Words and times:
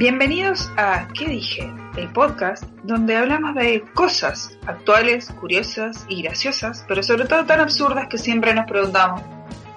Bienvenidos 0.00 0.72
a 0.78 1.08
¿Qué 1.08 1.26
dije? 1.26 1.70
El 1.94 2.10
podcast 2.10 2.64
donde 2.84 3.16
hablamos 3.16 3.54
de 3.54 3.84
cosas 3.92 4.56
actuales, 4.64 5.30
curiosas 5.38 6.06
y 6.08 6.22
graciosas, 6.22 6.86
pero 6.88 7.02
sobre 7.02 7.26
todo 7.26 7.44
tan 7.44 7.60
absurdas 7.60 8.08
que 8.08 8.16
siempre 8.16 8.54
nos 8.54 8.64
preguntamos 8.64 9.20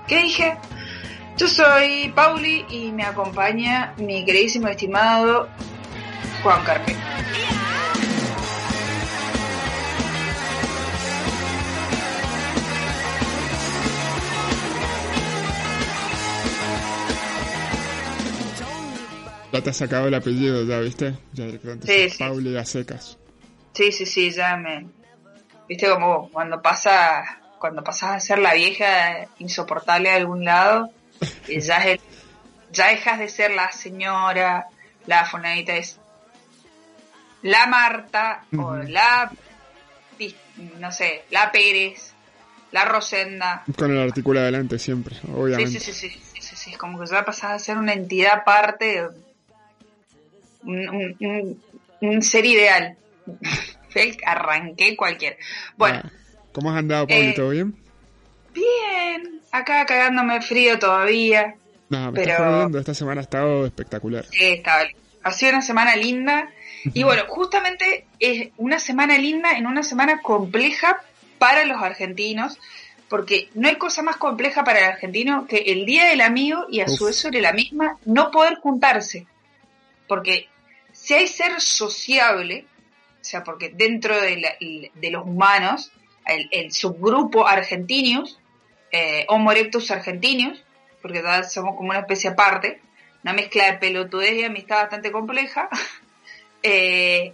¿Qué 0.07 0.19
dije? 0.19 0.55
Yo 1.35 1.49
soy 1.49 2.13
Pauli 2.15 2.65
y 2.69 2.93
me 2.93 3.03
acompaña 3.03 3.95
mi 3.97 4.23
queridísimo 4.23 4.69
estimado 4.69 5.49
Juan 6.41 6.63
Carpe. 6.63 6.95
Ya 19.53 19.61
te 19.61 19.69
has 19.69 19.77
sacado 19.77 20.07
el 20.07 20.13
apellido, 20.15 20.63
ya 20.65 20.79
viste. 20.79 21.13
Ya 21.33 21.45
Sí, 21.85 22.09
sí. 22.09 22.17
Pauli 22.17 22.57
a 22.57 22.65
secas. 22.65 23.17
Sí, 23.73 23.91
sí, 23.91 24.05
sí, 24.07 24.31
ya 24.31 24.57
me... 24.57 24.87
Viste 25.69 25.87
como 25.89 26.29
cuando 26.29 26.61
pasa 26.61 27.39
cuando 27.59 27.81
pasas 27.83 28.09
a 28.15 28.19
ser 28.19 28.39
la 28.39 28.53
vieja 28.55 29.27
insoportable 29.39 30.09
de 30.09 30.15
algún 30.15 30.43
lado, 30.43 30.89
y 31.47 31.61
ya, 31.61 31.77
es 31.77 31.85
el- 31.85 32.01
ya 32.71 32.87
dejas 32.87 33.19
de 33.19 33.29
ser 33.29 33.51
la 33.51 33.71
señora, 33.71 34.65
la 35.05 35.23
fonadita 35.25 35.77
es 35.77 35.97
la 37.43 37.65
Marta 37.67 38.43
o 38.57 38.75
la, 38.75 39.31
no 40.79 40.91
sé, 40.91 41.23
la 41.29 41.51
Pérez, 41.53 42.11
la 42.71 42.83
Rosenda. 42.85 43.63
Con 43.77 43.91
el 43.91 43.99
artículo 44.01 44.39
adelante 44.41 44.77
siempre, 44.79 45.15
Sí, 45.15 45.21
obviamente. 45.33 45.79
sí, 45.79 45.93
sí, 45.93 45.93
sí, 45.93 46.09
sí, 46.33 46.41
sí, 46.41 46.55
sí, 46.57 46.71
es 46.71 46.77
como 46.77 46.99
que 46.99 47.05
ya 47.05 47.23
pasas 47.23 47.51
a 47.51 47.59
ser 47.59 47.77
una 47.77 47.93
entidad 47.93 48.33
aparte, 48.39 49.07
un, 50.65 50.89
un- 50.89 51.15
un- 51.19 51.63
un 52.01 52.21
ser 52.21 52.45
ideal. 52.45 52.95
Arranqué 54.25 54.95
cualquier. 54.95 55.37
Bueno, 55.77 56.01
Ah, 56.03 56.09
¿Cómo 56.51 56.71
has 56.71 56.77
andado, 56.77 57.07
Pauli? 57.07 57.27
Eh, 57.27 57.33
¿Todo 57.35 57.49
bien? 57.49 57.75
bien, 58.53 59.41
acá 59.51 59.85
cagándome 59.85 60.41
frío 60.41 60.77
todavía. 60.79 61.55
No, 61.89 62.11
me 62.11 62.19
pero- 62.23 62.63
estás. 62.65 62.75
Esta 62.81 62.93
semana 62.93 63.21
ha 63.21 63.23
estado 63.23 63.65
espectacular. 63.65 64.25
Sí, 64.25 64.45
estaba. 64.45 64.83
Ha 65.23 65.31
sido 65.31 65.51
una 65.53 65.61
semana 65.61 65.95
linda. 65.95 66.49
Y 66.93 67.03
bueno, 67.03 67.23
justamente 67.29 68.05
es 68.19 68.49
una 68.57 68.77
semana 68.77 69.17
linda 69.17 69.57
en 69.57 69.67
una 69.67 69.83
semana 69.83 70.21
compleja 70.21 71.01
para 71.39 71.63
los 71.65 71.81
argentinos, 71.81 72.59
porque 73.07 73.47
no 73.53 73.69
hay 73.69 73.77
cosa 73.77 74.01
más 74.01 74.17
compleja 74.17 74.63
para 74.65 74.79
el 74.79 74.85
argentino 74.85 75.47
que 75.47 75.57
el 75.59 75.85
Día 75.85 76.05
del 76.09 76.19
Amigo 76.19 76.65
y 76.69 76.81
a 76.81 76.87
su 76.89 77.05
vez 77.05 77.15
sobre 77.15 77.39
la 77.39 77.53
misma 77.53 77.97
no 78.05 78.31
poder 78.31 78.55
juntarse. 78.55 79.25
Porque 80.09 80.49
si 81.03 81.13
hay 81.15 81.27
ser 81.27 81.59
sociable, 81.59 82.65
o 83.19 83.23
sea, 83.25 83.43
porque 83.43 83.67
dentro 83.75 84.21
de, 84.21 84.37
la- 84.37 84.55
de 84.57 85.11
los 85.11 85.25
humanos, 85.25 85.91
el, 86.25 86.71
subgrupo 86.71 87.45
argentinius, 87.45 88.39
eh, 88.89 89.25
Homo 89.27 89.51
erectus 89.51 89.91
argentinius, 89.91 90.63
porque 91.01 91.21
somos 91.49 91.75
como 91.75 91.89
una 91.89 91.99
especie 91.99 92.29
aparte, 92.29 92.79
una 93.21 93.33
mezcla 93.33 93.65
de 93.65 93.79
pelotudez 93.79 94.31
y 94.35 94.45
amistad 94.45 94.77
bastante 94.83 95.11
compleja, 95.11 95.67
eh, 96.63 97.33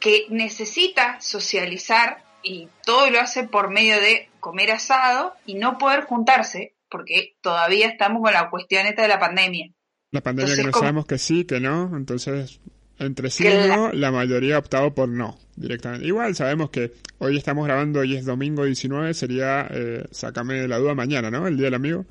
que 0.00 0.24
necesita 0.30 1.20
socializar 1.20 2.24
y 2.42 2.70
todo 2.82 3.10
lo 3.10 3.20
hace 3.20 3.44
por 3.44 3.68
medio 3.68 4.00
de 4.00 4.30
comer 4.40 4.70
asado 4.70 5.34
y 5.44 5.56
no 5.56 5.76
poder 5.76 6.04
juntarse, 6.04 6.72
porque 6.88 7.34
todavía 7.42 7.88
estamos 7.88 8.22
con 8.22 8.32
la 8.32 8.48
cuestión 8.48 8.86
esta 8.86 9.02
de 9.02 9.08
la 9.08 9.18
pandemia. 9.18 9.70
La 10.12 10.20
pandemia 10.22 10.54
Entonces, 10.54 10.58
que 10.60 10.66
no 10.66 10.72
¿cómo? 10.72 10.82
sabemos 10.82 11.06
que 11.06 11.18
sí, 11.18 11.44
que 11.44 11.60
no. 11.60 11.96
Entonces, 11.96 12.60
entre 12.98 13.30
sí 13.30 13.46
y 13.46 13.68
no, 13.68 13.92
la 13.92 14.10
mayoría 14.10 14.56
ha 14.56 14.58
optado 14.58 14.94
por 14.94 15.08
no, 15.08 15.38
directamente. 15.56 16.06
Igual 16.06 16.34
sabemos 16.34 16.70
que 16.70 16.92
hoy 17.18 17.36
estamos 17.36 17.64
grabando, 17.66 18.00
hoy 18.00 18.16
es 18.16 18.24
domingo 18.24 18.64
19, 18.64 19.14
sería, 19.14 19.66
eh, 19.70 20.04
sácame 20.10 20.54
de 20.54 20.68
la 20.68 20.78
duda, 20.78 20.94
mañana, 20.94 21.30
¿no? 21.30 21.46
El 21.46 21.56
Día 21.56 21.66
del 21.66 21.74
Amigo. 21.74 22.04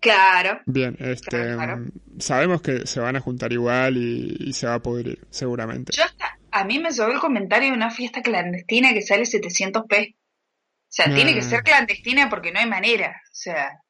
Claro, 0.00 0.60
Bien, 0.66 0.96
este, 1.00 1.30
Claro, 1.30 1.56
claro. 1.56 1.84
sabemos 2.18 2.60
que 2.62 2.86
se 2.86 3.00
van 3.00 3.16
a 3.16 3.20
juntar 3.20 3.52
igual 3.52 3.96
y, 3.96 4.36
y 4.38 4.52
se 4.52 4.66
va 4.66 4.74
a 4.74 4.82
poder 4.82 5.06
ir, 5.08 5.18
seguramente. 5.30 5.92
yo 5.96 6.04
hasta, 6.04 6.38
a 6.52 6.64
mí 6.64 6.78
me 6.78 6.90
llegó 6.90 7.08
el 7.10 7.18
comentario 7.18 7.70
de 7.70 7.74
una 7.76 7.90
fiesta 7.90 8.22
clandestina 8.22 8.92
que 8.92 9.02
sale 9.02 9.22
700p. 9.24 10.14
O 10.14 10.88
sea, 10.88 11.12
tiene 11.14 11.32
que 11.34 11.40
Ah. 11.40 11.42
ser 11.42 11.62
clandestina 11.62 12.28
porque 12.30 12.52
no 12.52 12.60
hay 12.60 12.66
manera. 12.68 13.20
O 13.24 13.34
sea, 13.34 13.80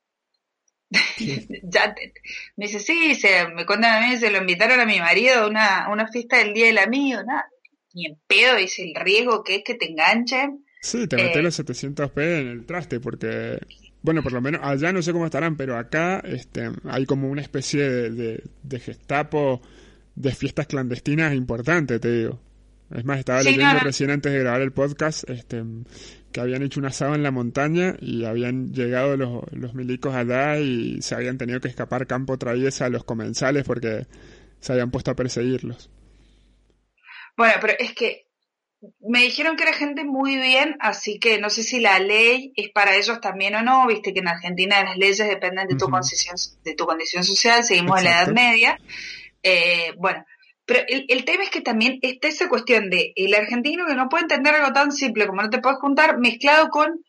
ya 1.64 1.94
te- 1.94 2.12
me 2.56 2.66
dice, 2.66 2.78
sí, 2.80 3.14
se, 3.14 3.48
me 3.48 3.66
cuentan 3.66 4.02
a 4.02 4.06
mí, 4.06 4.16
se 4.16 4.30
lo 4.30 4.38
invitaron 4.38 4.80
a 4.80 4.86
mi 4.86 4.98
marido 5.00 5.40
a 5.40 5.46
una, 5.48 5.88
una 5.90 6.06
fiesta 6.08 6.38
del 6.38 6.54
Día 6.54 6.66
del 6.66 6.78
Amigo, 6.78 7.22
nada, 7.24 7.46
ni 7.94 8.06
en 8.06 8.18
pedo, 8.26 8.56
dice 8.56 8.82
el 8.84 8.94
riesgo 8.94 9.42
que 9.42 9.56
es 9.56 9.62
que 9.64 9.74
te 9.74 9.90
enganchen. 9.90 10.64
Sí, 10.80 11.06
te 11.08 11.16
metés 11.16 11.36
Eh. 11.36 11.42
los 11.42 11.58
700p 11.58 12.40
en 12.40 12.46
el 12.48 12.66
traste 12.66 13.00
porque, 13.00 13.58
bueno, 14.02 14.22
por 14.22 14.32
lo 14.32 14.40
menos 14.40 14.60
allá 14.62 14.92
no 14.92 15.02
sé 15.02 15.12
cómo 15.12 15.24
estarán, 15.24 15.56
pero 15.56 15.76
acá 15.76 16.20
este, 16.24 16.70
hay 16.84 17.06
como 17.06 17.28
una 17.28 17.42
especie 17.42 17.82
de, 17.88 18.10
de, 18.10 18.42
de 18.62 18.80
gestapo 18.80 19.60
de 20.14 20.32
fiestas 20.34 20.66
clandestinas 20.66 21.34
importante, 21.34 21.98
te 21.98 22.10
digo. 22.12 22.40
Es 22.94 23.04
más, 23.04 23.18
estaba 23.18 23.42
Sí, 23.42 23.48
leyendo 23.50 23.72
no, 23.72 23.78
no. 23.78 23.80
recién 23.80 24.10
antes 24.10 24.32
de 24.32 24.38
grabar 24.38 24.60
el 24.62 24.72
podcast 24.72 25.28
este, 25.28 25.62
que 26.32 26.40
habían 26.40 26.62
hecho 26.62 26.78
un 26.80 26.86
asado 26.86 27.14
en 27.14 27.22
la 27.22 27.30
montaña 27.30 27.96
y 28.00 28.24
habían 28.24 28.72
llegado 28.72 29.16
los, 29.16 29.42
los 29.52 29.74
milicos 29.74 30.14
allá 30.14 30.58
y 30.58 31.00
se 31.02 31.14
habían 31.14 31.38
tenido 31.38 31.60
que 31.60 31.68
escapar 31.68 32.06
campo 32.06 32.38
traviesa 32.38 32.86
a 32.86 32.90
los 32.90 33.04
comensales 33.04 33.64
porque 33.64 34.06
se 34.60 34.72
habían 34.72 34.90
puesto 34.90 35.10
a 35.10 35.16
perseguirlos. 35.16 35.90
Bueno, 37.36 37.54
pero 37.60 37.74
es 37.78 37.92
que 37.92 38.26
me 39.00 39.22
dijeron 39.22 39.56
que 39.56 39.64
era 39.64 39.72
gente 39.72 40.04
muy 40.04 40.36
bien, 40.36 40.76
así 40.80 41.18
que 41.18 41.38
no 41.40 41.50
sé 41.50 41.62
si 41.62 41.80
la 41.80 41.98
ley 41.98 42.52
es 42.56 42.68
para 42.70 42.94
ellos 42.94 43.20
también 43.20 43.54
o 43.56 43.62
no, 43.62 43.86
viste 43.86 44.12
que 44.14 44.20
en 44.20 44.28
Argentina 44.28 44.82
las 44.84 44.96
leyes 44.96 45.18
dependen 45.18 45.66
de 45.66 45.76
tu, 45.76 45.88
condición, 45.88 46.36
de 46.64 46.74
tu 46.74 46.86
condición 46.86 47.24
social, 47.24 47.64
seguimos 47.64 47.98
en 47.98 48.04
la 48.04 48.10
Edad 48.10 48.28
Exacto. 48.30 48.40
Media. 48.40 48.80
Eh, 49.42 49.92
bueno, 49.98 50.24
pero 50.66 50.80
el, 50.88 51.06
el 51.08 51.24
tema 51.24 51.44
es 51.44 51.50
que 51.50 51.60
también 51.62 51.98
está 52.02 52.28
esa 52.28 52.48
cuestión 52.48 52.90
de 52.90 53.12
el 53.16 53.34
argentino 53.34 53.86
que 53.86 53.94
no 53.94 54.08
puede 54.08 54.22
entender 54.24 54.54
algo 54.54 54.72
tan 54.72 54.92
simple 54.92 55.26
como 55.26 55.40
no 55.42 55.48
te 55.50 55.60
puedes 55.60 55.78
juntar, 55.78 56.18
mezclado 56.18 56.68
con 56.68 57.02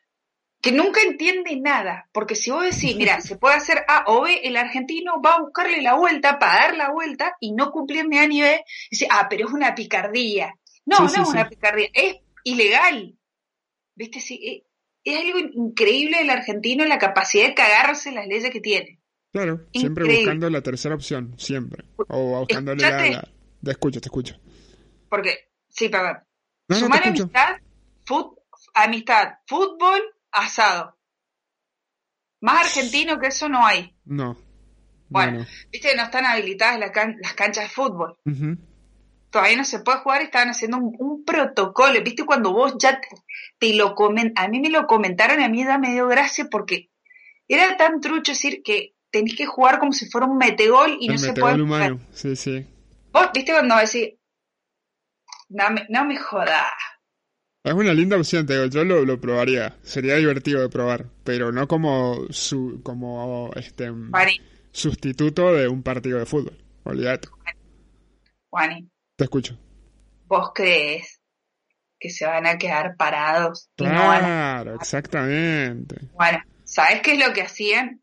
que 0.62 0.72
nunca 0.72 1.02
entiende 1.02 1.56
nada, 1.60 2.10
porque 2.12 2.34
si 2.36 2.50
vos 2.52 2.64
decís, 2.64 2.96
mira, 2.96 3.20
se 3.22 3.36
puede 3.38 3.56
hacer 3.56 3.84
A 3.88 4.04
o 4.08 4.22
B, 4.22 4.42
el 4.44 4.56
argentino 4.58 5.22
va 5.22 5.36
a 5.36 5.42
buscarle 5.42 5.82
la 5.82 5.96
vuelta 5.96 6.40
para 6.40 6.54
dar 6.68 6.78
la 6.78 6.92
vuelta 6.92 7.36
y 7.40 7.52
no 7.54 7.72
cumplir 7.72 8.08
ni 8.08 8.18
A 8.18 8.28
ni 8.28 8.42
B, 8.42 8.64
dice, 8.90 9.08
ah, 9.12 9.28
pero 9.30 9.48
es 9.48 9.54
una 9.54 9.76
picardía. 9.76 10.54
No, 10.86 10.98
Sí, 10.98 11.04
no 11.04 11.10
sí, 11.10 11.22
es 11.22 11.28
una 11.28 11.50
picardía, 11.50 11.88
es 11.94 12.18
ilegal. 12.44 13.16
¿Viste? 13.96 14.20
Sí, 14.20 14.36
eh, 14.44 14.64
es 15.04 15.20
algo 15.20 15.40
increíble 15.54 16.18
del 16.20 16.30
argentino 16.30 16.86
la 16.86 16.98
capacidad 17.00 17.48
de 17.48 17.54
cagarse 17.54 18.12
las 18.12 18.28
leyes 18.28 18.52
que 18.52 18.62
tiene. 18.62 19.00
Claro, 19.32 19.62
siempre 19.74 20.06
buscando 20.06 20.50
la 20.50 20.62
tercera 20.62 20.96
opción, 20.96 21.34
siempre. 21.38 21.84
O 22.08 22.40
buscándole 22.40 22.82
la- 22.82 23.28
Te 23.64 23.72
escucho, 23.72 24.00
te 24.02 24.08
escucho. 24.08 24.36
Porque, 25.10 25.50
sí, 25.70 25.90
perdón. 25.90 26.18
No, 26.70 26.76
Sumar 26.76 27.08
amistad, 27.08 27.58
fut- 28.06 28.38
amistad, 28.74 29.36
fútbol, 29.48 30.02
asado. 30.32 30.98
Más 32.42 32.66
argentino 32.66 33.20
que 33.20 33.28
eso 33.28 33.50
no 33.50 33.66
hay. 33.66 33.96
No. 34.06 34.38
Bueno, 35.10 35.32
No, 35.32 35.40
no. 35.40 35.46
viste 35.72 35.90
que 35.90 35.96
no 35.96 36.04
están 36.04 36.26
habilitadas 36.26 36.80
las, 36.80 36.92
can- 36.92 37.18
las 37.22 37.34
canchas 37.34 37.64
de 37.66 37.70
fútbol. 37.70 38.18
Ujú. 38.26 38.58
Todavía 39.30 39.58
no 39.58 39.66
se 39.66 39.80
puede 39.80 40.00
jugar 40.00 40.22
estaban 40.22 40.50
haciendo 40.50 40.78
un, 40.78 40.96
un 41.00 41.26
protocolo. 41.26 42.02
Viste 42.04 42.26
cuando 42.26 42.52
vos 42.54 42.76
ya 42.80 43.00
te, 43.00 43.08
te 43.60 43.74
lo 43.74 43.96
comen, 43.96 44.34
a 44.36 44.48
mí 44.48 44.60
me 44.60 44.70
lo 44.70 44.86
comentaron 44.88 45.42
y 45.42 45.44
a 45.44 45.50
mí 45.50 45.64
ya 45.64 45.78
me 45.78 45.92
dio 45.94 46.08
gracia 46.08 46.48
porque 46.52 46.90
era 47.48 47.76
tan 47.78 48.02
trucho 48.02 48.34
decir 48.34 48.62
que 48.64 48.96
tenés 49.10 49.36
que 49.36 49.46
jugar 49.46 49.80
como 49.80 49.94
si 49.94 50.10
fuera 50.10 50.28
un 50.28 50.38
metegol 50.38 50.98
y 51.00 51.08
no 51.08 51.18
se 51.18 51.34
puede 51.34 51.62
humano, 51.62 52.00
sí, 52.12 52.36
sí. 52.36 52.66
Vos, 53.12 53.30
viste 53.34 53.52
cuando 53.52 53.76
decís, 53.78 54.14
no 55.50 55.70
me, 55.72 55.86
no 55.90 56.06
me 56.06 56.18
jodas. 56.18 56.72
Es 57.64 57.74
una 57.74 57.94
linda 57.94 58.18
opción, 58.18 58.46
te 58.46 58.54
digo, 58.54 58.66
yo 58.68 58.84
lo, 58.84 59.04
lo 59.04 59.20
probaría. 59.20 59.78
Sería 59.84 60.16
divertido 60.16 60.62
de 60.62 60.70
probar, 60.70 61.06
pero 61.24 61.52
no 61.52 61.68
como 61.68 62.28
su, 62.30 62.82
como 62.84 63.52
este 63.56 63.92
sustituto 64.72 65.54
de 65.54 65.68
un 65.68 65.84
partido 65.84 66.20
de 66.20 66.26
fútbol. 66.26 66.58
Olvídate. 66.84 67.28
Juani, 68.50 68.90
Te 69.16 69.24
escucho. 69.26 69.58
¿vos 70.26 70.52
crees 70.54 71.22
que 72.00 72.10
se 72.10 72.26
van 72.26 72.46
a 72.46 72.58
quedar 72.58 72.96
parados? 72.98 73.70
y 73.78 73.84
no 73.84 73.90
van 74.08 74.18
a- 74.18 74.20
Claro, 74.20 74.76
exactamente. 74.76 75.96
Bueno, 76.14 76.40
¿sabes 76.64 77.02
qué 77.02 77.14
es 77.14 77.20
lo 77.28 77.34
que 77.34 77.42
hacían? 77.42 78.02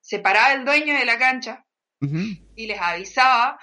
Se 0.00 0.18
paraba 0.18 0.54
el 0.54 0.64
dueño 0.64 0.94
de 0.98 1.04
la 1.04 1.18
cancha 1.18 1.64
y 2.56 2.66
les 2.66 2.80
avisaba, 2.80 3.58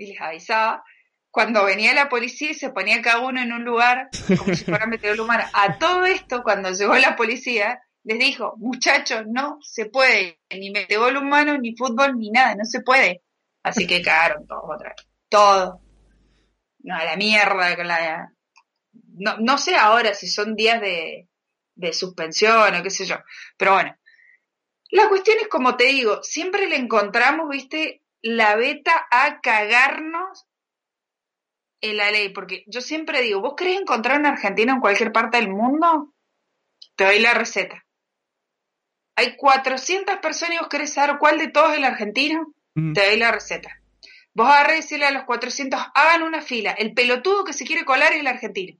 y 0.00 0.06
les 0.06 0.20
avisaba, 0.20 0.82
cuando 1.30 1.64
venía 1.64 1.92
la 1.92 2.08
policía 2.08 2.50
y 2.50 2.54
se 2.54 2.70
ponía 2.70 3.02
cada 3.02 3.20
uno 3.20 3.40
en 3.40 3.52
un 3.52 3.64
lugar, 3.64 4.08
como 4.38 4.54
si 4.54 4.64
fuera 4.64 4.86
meteorólogo 4.86 5.26
humano. 5.28 5.44
A 5.52 5.78
todo 5.78 6.04
esto, 6.06 6.42
cuando 6.42 6.72
llegó 6.72 6.96
la 6.96 7.16
policía, 7.16 7.82
les 8.02 8.18
dijo, 8.18 8.54
muchachos, 8.56 9.24
no 9.28 9.58
se 9.60 9.86
puede, 9.86 10.40
ni 10.50 10.70
meteorólogo 10.70 11.26
humano, 11.26 11.58
ni 11.58 11.76
fútbol, 11.76 12.18
ni 12.18 12.30
nada, 12.30 12.54
no 12.54 12.64
se 12.64 12.80
puede. 12.80 13.22
Así 13.62 13.86
que 13.86 14.00
cagaron 14.00 14.46
todos 14.46 14.64
otra 14.64 14.88
vez. 14.88 15.06
Todo. 15.28 15.82
No, 16.78 16.96
a 16.96 17.04
la 17.04 17.16
mierda 17.16 17.76
con 17.76 17.86
la... 17.86 18.32
No, 19.18 19.36
no 19.36 19.58
sé 19.58 19.76
ahora 19.76 20.14
si 20.14 20.28
son 20.28 20.56
días 20.56 20.80
de, 20.80 21.28
de 21.74 21.92
suspensión 21.92 22.74
o 22.74 22.82
qué 22.82 22.90
sé 22.90 23.04
yo, 23.04 23.16
pero 23.58 23.74
bueno. 23.74 23.94
La 24.92 25.08
cuestión 25.08 25.36
es, 25.40 25.48
como 25.48 25.76
te 25.76 25.84
digo, 25.84 26.22
siempre 26.22 26.68
le 26.68 26.76
encontramos, 26.76 27.48
viste, 27.50 27.99
la 28.22 28.56
beta 28.56 29.06
a 29.10 29.40
cagarnos 29.40 30.46
en 31.82 31.96
la 31.96 32.10
ley, 32.10 32.28
porque 32.30 32.64
yo 32.66 32.80
siempre 32.80 33.22
digo, 33.22 33.40
¿vos 33.40 33.54
querés 33.56 33.80
encontrar 33.80 34.18
un 34.20 34.26
argentino 34.26 34.74
en 34.74 34.80
cualquier 34.80 35.12
parte 35.12 35.38
del 35.38 35.48
mundo? 35.48 36.12
Te 36.96 37.04
doy 37.04 37.20
la 37.20 37.32
receta. 37.34 37.86
Hay 39.16 39.36
400 39.36 40.16
personas 40.18 40.54
y 40.56 40.58
vos 40.58 40.68
querés 40.68 40.92
saber 40.92 41.16
cuál 41.18 41.38
de 41.38 41.48
todos 41.48 41.72
es 41.72 41.78
el 41.78 41.84
argentino, 41.84 42.54
Mm. 42.74 42.92
te 42.92 43.04
doy 43.06 43.16
la 43.18 43.32
receta. 43.32 43.70
Vos 44.32 44.46
agarrás 44.46 44.74
y 44.74 44.80
decirle 44.82 45.06
a 45.06 45.10
los 45.10 45.24
400, 45.24 45.80
hagan 45.94 46.22
una 46.22 46.40
fila. 46.40 46.70
El 46.72 46.94
pelotudo 46.94 47.44
que 47.44 47.52
se 47.52 47.64
quiere 47.64 47.84
colar 47.84 48.12
es 48.12 48.20
el 48.20 48.26
argentino. 48.28 48.78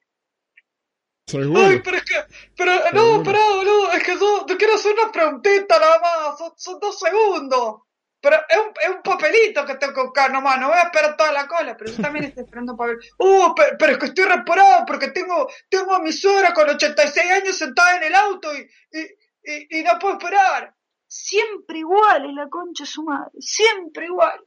Seguro. 1.27 1.61
Ay, 1.67 1.81
pero 1.83 1.97
es 1.97 2.05
que, 2.05 2.15
pero 2.57 2.73
no, 2.93 3.01
Seguro. 3.03 3.23
pará, 3.25 3.39
boludo, 3.57 3.93
es 3.93 4.03
que 4.05 4.15
yo 4.19 4.45
te 4.47 4.57
quiero 4.57 4.75
hacer 4.75 4.93
una 4.93 5.11
preguntita 5.13 5.79
nada 5.79 6.01
más, 6.01 6.39
son, 6.39 6.53
son 6.57 6.81
dos 6.81 6.99
segundos. 6.99 7.83
Pero 8.21 8.37
es 8.49 8.57
un, 8.59 8.73
es 8.83 8.89
un 8.91 9.03
papelito 9.03 9.65
que 9.65 9.77
tengo 9.77 9.95
que 9.95 10.03
buscar 10.03 10.31
nomás, 10.31 10.61
no 10.61 10.69
voy 10.69 10.77
a 10.77 10.83
esperar 10.83 11.17
toda 11.17 11.33
la 11.33 11.47
cola, 11.47 11.77
pero 11.77 11.91
yo 11.91 12.03
también 12.03 12.27
estoy 12.27 12.45
esperando 12.45 12.73
un 12.73 12.79
papel. 12.79 12.99
Uh, 13.19 13.55
pero, 13.55 13.77
pero 13.79 13.93
es 13.93 13.99
que 13.99 14.07
estoy 14.07 14.25
reparado 14.25 14.85
porque 14.87 15.09
tengo, 15.09 15.49
tengo 15.71 15.95
a 15.95 16.01
mi 16.01 16.13
suegra 16.13 16.53
con 16.53 16.69
86 16.69 17.31
años 17.31 17.57
sentada 17.57 17.97
en 17.97 18.03
el 18.05 18.15
auto 18.15 18.53
y, 18.55 18.61
y, 18.93 19.01
y, 19.43 19.79
y 19.81 19.83
no 19.83 19.99
puedo 19.99 20.19
esperar. 20.19 20.75
Siempre 21.07 21.79
igual 21.79 22.27
es 22.27 22.35
la 22.35 22.49
concha 22.49 22.85
de 22.85 22.91
su 22.91 23.03
madre, 23.03 23.31
siempre 23.41 24.07
igual. 24.07 24.39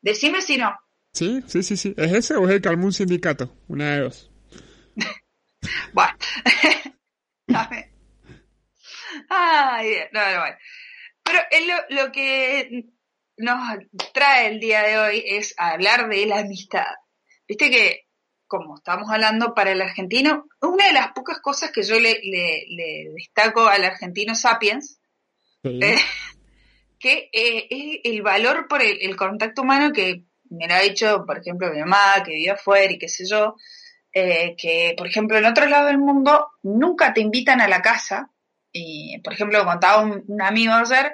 Decime 0.00 0.42
si 0.42 0.58
no. 0.58 0.76
Sí, 1.12 1.42
sí, 1.46 1.62
sí, 1.62 1.76
sí. 1.76 1.94
¿Es 1.96 2.12
ese 2.12 2.36
o 2.36 2.44
es 2.46 2.54
el 2.56 2.60
que 2.60 2.68
armó 2.68 2.86
un 2.86 2.92
sindicato? 2.92 3.56
Una 3.68 3.92
de 3.92 4.00
dos. 4.00 4.30
Bueno. 5.92 6.16
Ay, 9.28 9.96
no, 10.12 10.20
no, 10.20 10.40
bueno. 10.40 10.56
Pero 11.24 11.38
es 11.50 11.66
lo, 11.66 11.74
lo 12.04 12.12
que 12.12 12.84
nos 13.38 13.78
trae 14.12 14.48
el 14.48 14.60
día 14.60 14.82
de 14.82 14.98
hoy 14.98 15.24
es 15.26 15.54
hablar 15.58 16.08
de 16.08 16.26
la 16.26 16.38
amistad. 16.38 16.86
Viste 17.46 17.70
que, 17.70 18.06
como 18.46 18.76
estamos 18.76 19.10
hablando 19.10 19.54
para 19.54 19.72
el 19.72 19.82
argentino, 19.82 20.46
una 20.60 20.86
de 20.86 20.92
las 20.92 21.12
pocas 21.12 21.40
cosas 21.40 21.70
que 21.70 21.82
yo 21.82 21.98
le, 22.00 22.20
le, 22.22 22.64
le 22.68 23.10
destaco 23.16 23.66
al 23.66 23.84
argentino 23.84 24.34
sapiens, 24.34 25.00
Sí. 25.62 25.80
eh, 25.82 25.96
que 26.98 27.28
eh, 27.32 27.66
es 27.68 28.00
el 28.04 28.22
valor 28.22 28.66
por 28.68 28.82
el, 28.82 28.98
el 29.00 29.16
contacto 29.16 29.62
humano 29.62 29.92
que 29.92 30.24
me 30.50 30.68
lo 30.68 30.74
ha 30.74 30.80
dicho, 30.80 31.24
por 31.26 31.38
ejemplo, 31.38 31.70
mi 31.72 31.80
mamá, 31.80 32.22
que 32.24 32.32
vive 32.32 32.50
afuera 32.52 32.92
y 32.92 32.98
qué 32.98 33.08
sé 33.08 33.24
yo, 33.28 33.56
eh, 34.12 34.54
que, 34.56 34.94
por 34.96 35.06
ejemplo, 35.08 35.36
en 35.36 35.44
otros 35.44 35.68
lados 35.68 35.88
del 35.88 35.98
mundo 35.98 36.52
nunca 36.62 37.12
te 37.12 37.20
invitan 37.20 37.60
a 37.60 37.68
la 37.68 37.82
casa. 37.82 38.30
Y, 38.72 39.18
por 39.24 39.32
ejemplo, 39.32 39.64
contaba 39.64 40.02
un, 40.02 40.24
un 40.26 40.42
amigo 40.42 40.72
ayer 40.72 41.12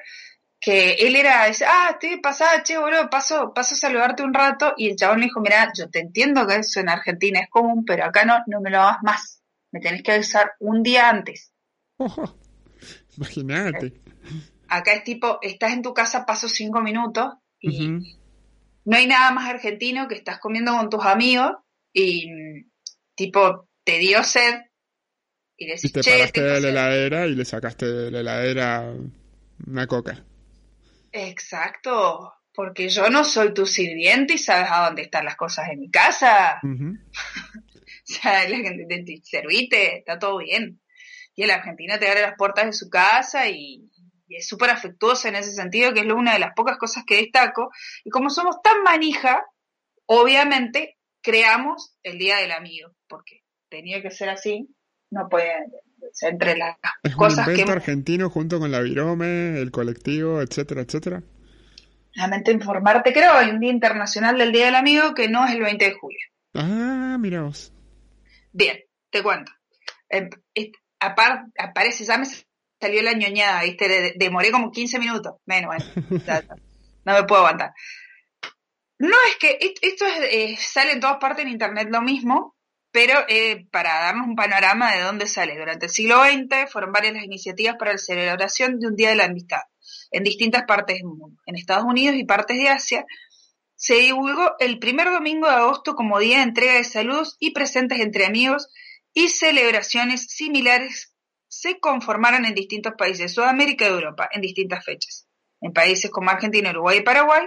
que 0.65 0.93
él 0.93 1.17
era, 1.17 1.47
dice, 1.47 1.65
ah, 1.67 1.91
estoy 1.91 2.21
pasada, 2.21 2.63
che, 2.63 2.79
boludo, 2.79 3.11
paso, 3.11 3.53
paso 3.53 3.75
a 3.75 3.79
saludarte 3.79 4.23
un 4.23 4.33
rato. 4.33 4.75
Y 4.77 4.89
el 4.91 4.97
chabón 4.97 5.19
le 5.19 5.27
dijo, 5.27 5.41
mira, 5.41 5.73
yo 5.77 5.91
te 5.91 5.99
entiendo 5.99 6.47
que 6.47 6.55
eso 6.57 6.79
en 6.79 6.89
Argentina 6.89 7.41
es 7.41 7.51
común, 7.51 7.85
pero 7.85 8.05
acá 8.05 8.25
no, 8.25 8.39
no 8.47 8.61
me 8.61 8.71
lo 8.71 8.81
hagas 8.81 9.03
más. 9.03 9.43
Me 9.73 9.81
tenés 9.81 10.05
que 10.05 10.13
avisar 10.13 10.53
un 10.61 10.85
día 10.85 11.09
antes. 11.11 11.53
Ojo. 11.97 12.39
Imagínate. 13.17 14.01
Acá 14.69 14.93
es 14.95 15.03
tipo, 15.05 15.39
estás 15.43 15.73
en 15.73 15.83
tu 15.83 15.93
casa, 15.93 16.25
paso 16.25 16.49
cinco 16.49 16.81
minutos 16.81 17.35
y 17.61 17.89
no 18.85 18.97
hay 18.97 19.07
nada 19.07 19.33
más 19.33 19.49
argentino 19.51 20.07
que 20.09 20.15
estás 20.15 20.39
comiendo 20.39 20.73
con 20.77 20.89
tus 20.89 21.05
amigos 21.05 21.53
y 21.93 22.29
tipo, 23.17 23.69
te 23.85 23.99
dio 23.99 24.23
sed 24.25 24.61
y 25.57 25.67
Y 25.67 25.67
decís, 25.67 25.93
te 25.93 26.01
che, 26.01 26.11
paraste 26.11 26.41
de 26.41 26.61
la 26.61 26.61
sed". 26.61 26.69
heladera 26.71 27.27
y 27.27 27.35
le 27.35 27.45
sacaste 27.45 27.87
de 27.87 28.11
la 28.13 28.21
heladera 28.21 28.95
una 29.67 29.87
coca. 29.87 30.25
Exacto, 31.13 32.33
porque 32.55 32.89
yo 32.89 33.11
no 33.11 33.25
soy 33.25 33.55
tu 33.55 33.67
sirviente 33.67 34.35
y 34.35 34.39
sabes 34.39 34.69
a 34.71 34.87
dónde 34.87 35.03
están 35.03 35.25
las 35.25 35.37
cosas 35.37 35.69
en 35.71 35.81
mi 35.81 35.91
casa. 35.91 36.61
Ujú. 36.63 36.99
O 38.05 38.15
sea, 38.15 38.49
la 38.49 38.57
gente 38.57 38.85
te, 38.89 39.05
te 39.05 39.21
servite, 39.23 39.99
está 39.99 40.19
todo 40.19 40.39
bien. 40.39 40.81
Y 41.37 41.45
el 41.45 41.53
argentino 41.53 41.99
te 42.01 42.09
abre 42.09 42.23
las 42.23 42.35
puertas 42.37 42.67
de 42.67 42.73
su 42.73 42.91
casa 42.91 43.49
y, 43.49 43.89
y 44.27 44.37
es 44.37 44.49
súper 44.49 44.71
afectuoso 44.71 45.29
en 45.29 45.37
ese 45.37 45.53
sentido, 45.53 45.95
que 45.95 46.01
es 46.01 46.07
una 46.07 46.33
de 46.33 46.41
las 46.41 46.53
pocas 46.55 46.79
cosas 46.79 47.05
que 47.07 47.17
destaco. 47.17 47.71
Y 48.03 48.11
como 48.11 48.29
somos 48.29 48.61
tan 48.61 48.83
manija, 48.83 49.45
obviamente 50.07 50.99
creamos 51.23 51.97
el 52.03 52.19
Día 52.19 52.39
del 52.39 52.51
Amigo, 52.51 52.91
porque 53.07 53.43
tenía 53.69 54.03
que 54.03 54.11
ser 54.11 54.29
así, 54.29 54.69
no 55.11 55.29
puede 55.29 55.47
ser 55.47 55.83
entre 56.23 56.57
las 56.57 56.77
Es 57.03 57.13
un 57.13 57.19
cosas 57.19 57.45
que 57.47 57.53
invento 57.53 57.73
argentino 57.73 58.31
junto 58.31 58.59
con 58.59 58.71
la 58.71 58.81
Virome, 58.81 59.59
el 59.61 59.71
colectivo, 59.71 60.41
etcétera, 60.43 60.83
etcétera. 60.83 61.23
Lamento 62.15 62.51
informarte, 62.51 63.13
creo, 63.13 63.33
hay 63.33 63.51
un 63.51 63.61
Día 63.61 63.71
Internacional 63.71 64.37
del 64.37 64.53
Día 64.53 64.67
del 64.67 64.75
Amigo 64.75 65.15
que 65.15 65.29
no 65.29 65.45
es 65.47 65.53
el 65.53 65.63
20 65.63 65.85
de 65.85 65.93
julio. 65.95 66.19
Ah, 66.55 67.17
mira 67.19 67.43
vos. 67.43 67.73
Bien, 68.53 68.79
te 69.11 69.23
cuento. 69.23 69.51
Eh, 70.11 70.29
est- 70.55 70.75
apar- 71.01 71.51
aparece, 71.59 72.05
ya 72.05 72.19
me 72.19 72.27
salió 72.81 73.03
la 73.03 73.15
ñoñada, 73.15 73.63
¿viste? 73.63 73.89
De- 73.89 74.13
demoré 74.17 74.51
como 74.51 74.71
15 74.71 74.99
minutos. 74.99 75.37
Menos, 75.47 75.75
bueno, 75.75 75.85
ya 76.27 76.45
no 77.07 77.15
me 77.15 77.25
puedo 77.25 77.41
aguantar. 77.47 77.73
No 78.99 79.17
es 79.29 79.37
que 79.41 79.57
est- 79.61 79.79
esto 79.83 80.05
es, 80.07 80.19
eh, 80.31 80.57
sale 80.59 80.93
en 80.93 81.01
todas 81.01 81.17
partes 81.19 81.45
en 81.45 81.51
internet 81.51 81.89
lo 81.91 82.03
mismo, 82.03 82.55
pero 82.93 83.25
eh, 83.29 83.67
para 83.73 83.95
darnos 83.95 84.29
un 84.29 84.37
panorama 84.37 84.95
de 84.95 85.03
dónde 85.03 85.27
sale. 85.27 85.59
Durante 85.59 85.87
el 85.87 85.93
siglo 85.93 86.23
XX 86.23 86.71
fueron 86.71 86.93
varias 86.93 87.15
las 87.15 87.25
iniciativas 87.25 87.77
para 87.79 87.93
la 87.93 87.99
celebración 87.99 88.79
de 88.79 88.87
un 88.87 88.97
Día 88.97 89.09
de 89.09 89.17
la 89.17 89.25
Amistad 89.25 89.63
en 90.11 90.23
distintas 90.23 90.65
partes 90.65 90.99
del 90.99 91.07
mundo. 91.07 91.41
En 91.47 91.57
Estados 91.57 91.85
Unidos 91.85 92.17
y 92.17 92.25
partes 92.25 92.59
de 92.59 92.69
Asia 92.69 93.07
se 93.75 93.95
divulgó 93.95 94.53
el 94.61 94.79
primer 94.79 95.11
domingo 95.11 95.49
de 95.49 95.55
agosto 95.55 95.95
como 95.95 96.21
día 96.21 96.37
de 96.37 96.45
entrega 96.45 96.75
de 96.75 96.85
saludos 96.85 97.37
y 97.41 97.53
presentes 97.53 97.99
entre 98.01 98.27
amigos 98.27 98.69
y 99.15 99.29
celebraciones 99.29 100.27
similares 100.27 101.15
se 101.49 101.81
conformaron 101.81 102.45
en 102.45 102.55
distintos 102.55 102.93
países 102.97 103.19
de 103.19 103.29
Sudamérica 103.29 103.85
y 103.85 103.89
Europa 103.89 104.29
en 104.31 104.41
distintas 104.41 104.85
fechas. 104.85 105.27
En 105.61 105.73
países 105.73 106.11
como 106.11 106.31
Argentina, 106.31 106.71
Uruguay 106.71 106.99
y 106.99 107.03
Paraguay, 107.03 107.47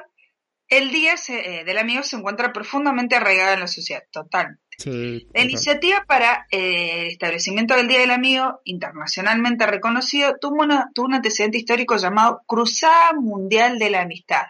el 0.67 0.91
Día 0.91 1.15
eh, 1.29 1.63
del 1.63 1.77
Amigo 1.77 2.03
se 2.03 2.15
encuentra 2.15 2.51
profundamente 2.51 3.15
arraigado 3.15 3.53
en 3.53 3.59
la 3.61 3.67
sociedad, 3.67 4.03
totalmente. 4.11 4.64
Sí, 4.77 5.27
La 5.33 5.41
iniciativa 5.43 6.03
para 6.07 6.45
eh, 6.51 7.01
el 7.03 7.07
establecimiento 7.07 7.75
del 7.75 7.87
Día 7.87 7.99
del 7.99 8.11
Amigo, 8.11 8.59
internacionalmente 8.65 9.65
reconocido, 9.65 10.35
tuvo, 10.39 10.63
una- 10.63 10.89
tuvo 10.93 11.07
un 11.07 11.13
antecedente 11.15 11.57
histórico 11.57 11.95
llamado 11.97 12.41
Cruzada 12.45 13.13
Mundial 13.13 13.79
de 13.79 13.89
la 13.89 14.01
Amistad. 14.01 14.43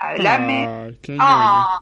Háblame 0.00 0.98
qué 1.02 1.16
Ah, 1.20 1.78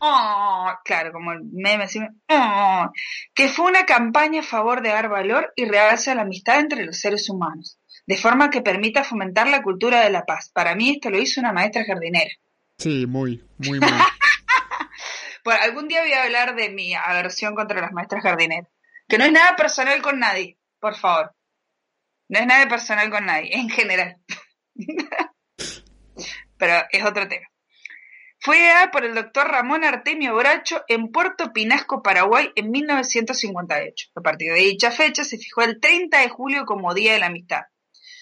ah, 0.00 0.80
claro, 0.84 1.12
como 1.12 1.32
el 1.32 1.40
meme 1.52 1.84
así, 1.84 2.00
ah, 2.28 2.90
que 3.34 3.48
fue 3.48 3.66
una 3.66 3.86
campaña 3.86 4.40
a 4.40 4.44
favor 4.44 4.82
de 4.82 4.90
dar 4.90 5.08
valor 5.08 5.52
y 5.56 5.64
realce 5.64 6.10
a 6.10 6.14
la 6.14 6.22
amistad 6.22 6.60
entre 6.60 6.84
los 6.84 6.98
seres 6.98 7.28
humanos, 7.30 7.78
de 8.06 8.16
forma 8.16 8.50
que 8.50 8.60
permita 8.60 9.04
fomentar 9.04 9.48
la 9.48 9.62
cultura 9.62 10.00
de 10.02 10.10
la 10.10 10.24
paz. 10.24 10.50
Para 10.52 10.74
mí 10.74 10.90
esto 10.90 11.10
lo 11.10 11.18
hizo 11.18 11.40
una 11.40 11.52
maestra 11.52 11.84
jardinera. 11.84 12.30
Sí, 12.78 13.06
muy, 13.06 13.42
muy, 13.58 13.80
muy. 13.80 13.90
Bueno, 15.48 15.62
algún 15.62 15.88
día 15.88 16.02
voy 16.02 16.12
a 16.12 16.24
hablar 16.24 16.54
de 16.56 16.68
mi 16.68 16.92
aversión 16.94 17.54
contra 17.54 17.80
las 17.80 17.90
maestras 17.92 18.22
jardineras, 18.22 18.68
que 19.08 19.16
no 19.16 19.24
es 19.24 19.32
nada 19.32 19.56
personal 19.56 20.02
con 20.02 20.18
nadie, 20.18 20.58
por 20.78 20.94
favor. 20.94 21.34
No 22.28 22.38
es 22.38 22.46
nada 22.46 22.68
personal 22.68 23.08
con 23.08 23.24
nadie, 23.24 23.56
en 23.56 23.70
general. 23.70 24.18
Pero 26.58 26.74
es 26.90 27.02
otro 27.02 27.26
tema. 27.28 27.46
Fue 28.40 28.58
ideada 28.58 28.90
por 28.90 29.06
el 29.06 29.14
doctor 29.14 29.48
Ramón 29.48 29.84
Artemio 29.84 30.34
Bracho 30.36 30.82
en 30.86 31.10
Puerto 31.10 31.50
Pinasco, 31.54 32.02
Paraguay, 32.02 32.50
en 32.54 32.70
1958. 32.70 34.10
A 34.16 34.20
partir 34.20 34.52
de 34.52 34.58
dicha 34.60 34.90
fecha 34.90 35.24
se 35.24 35.38
fijó 35.38 35.62
el 35.62 35.80
30 35.80 36.20
de 36.20 36.28
julio 36.28 36.66
como 36.66 36.92
Día 36.92 37.14
de 37.14 37.20
la 37.20 37.26
Amistad. 37.28 37.62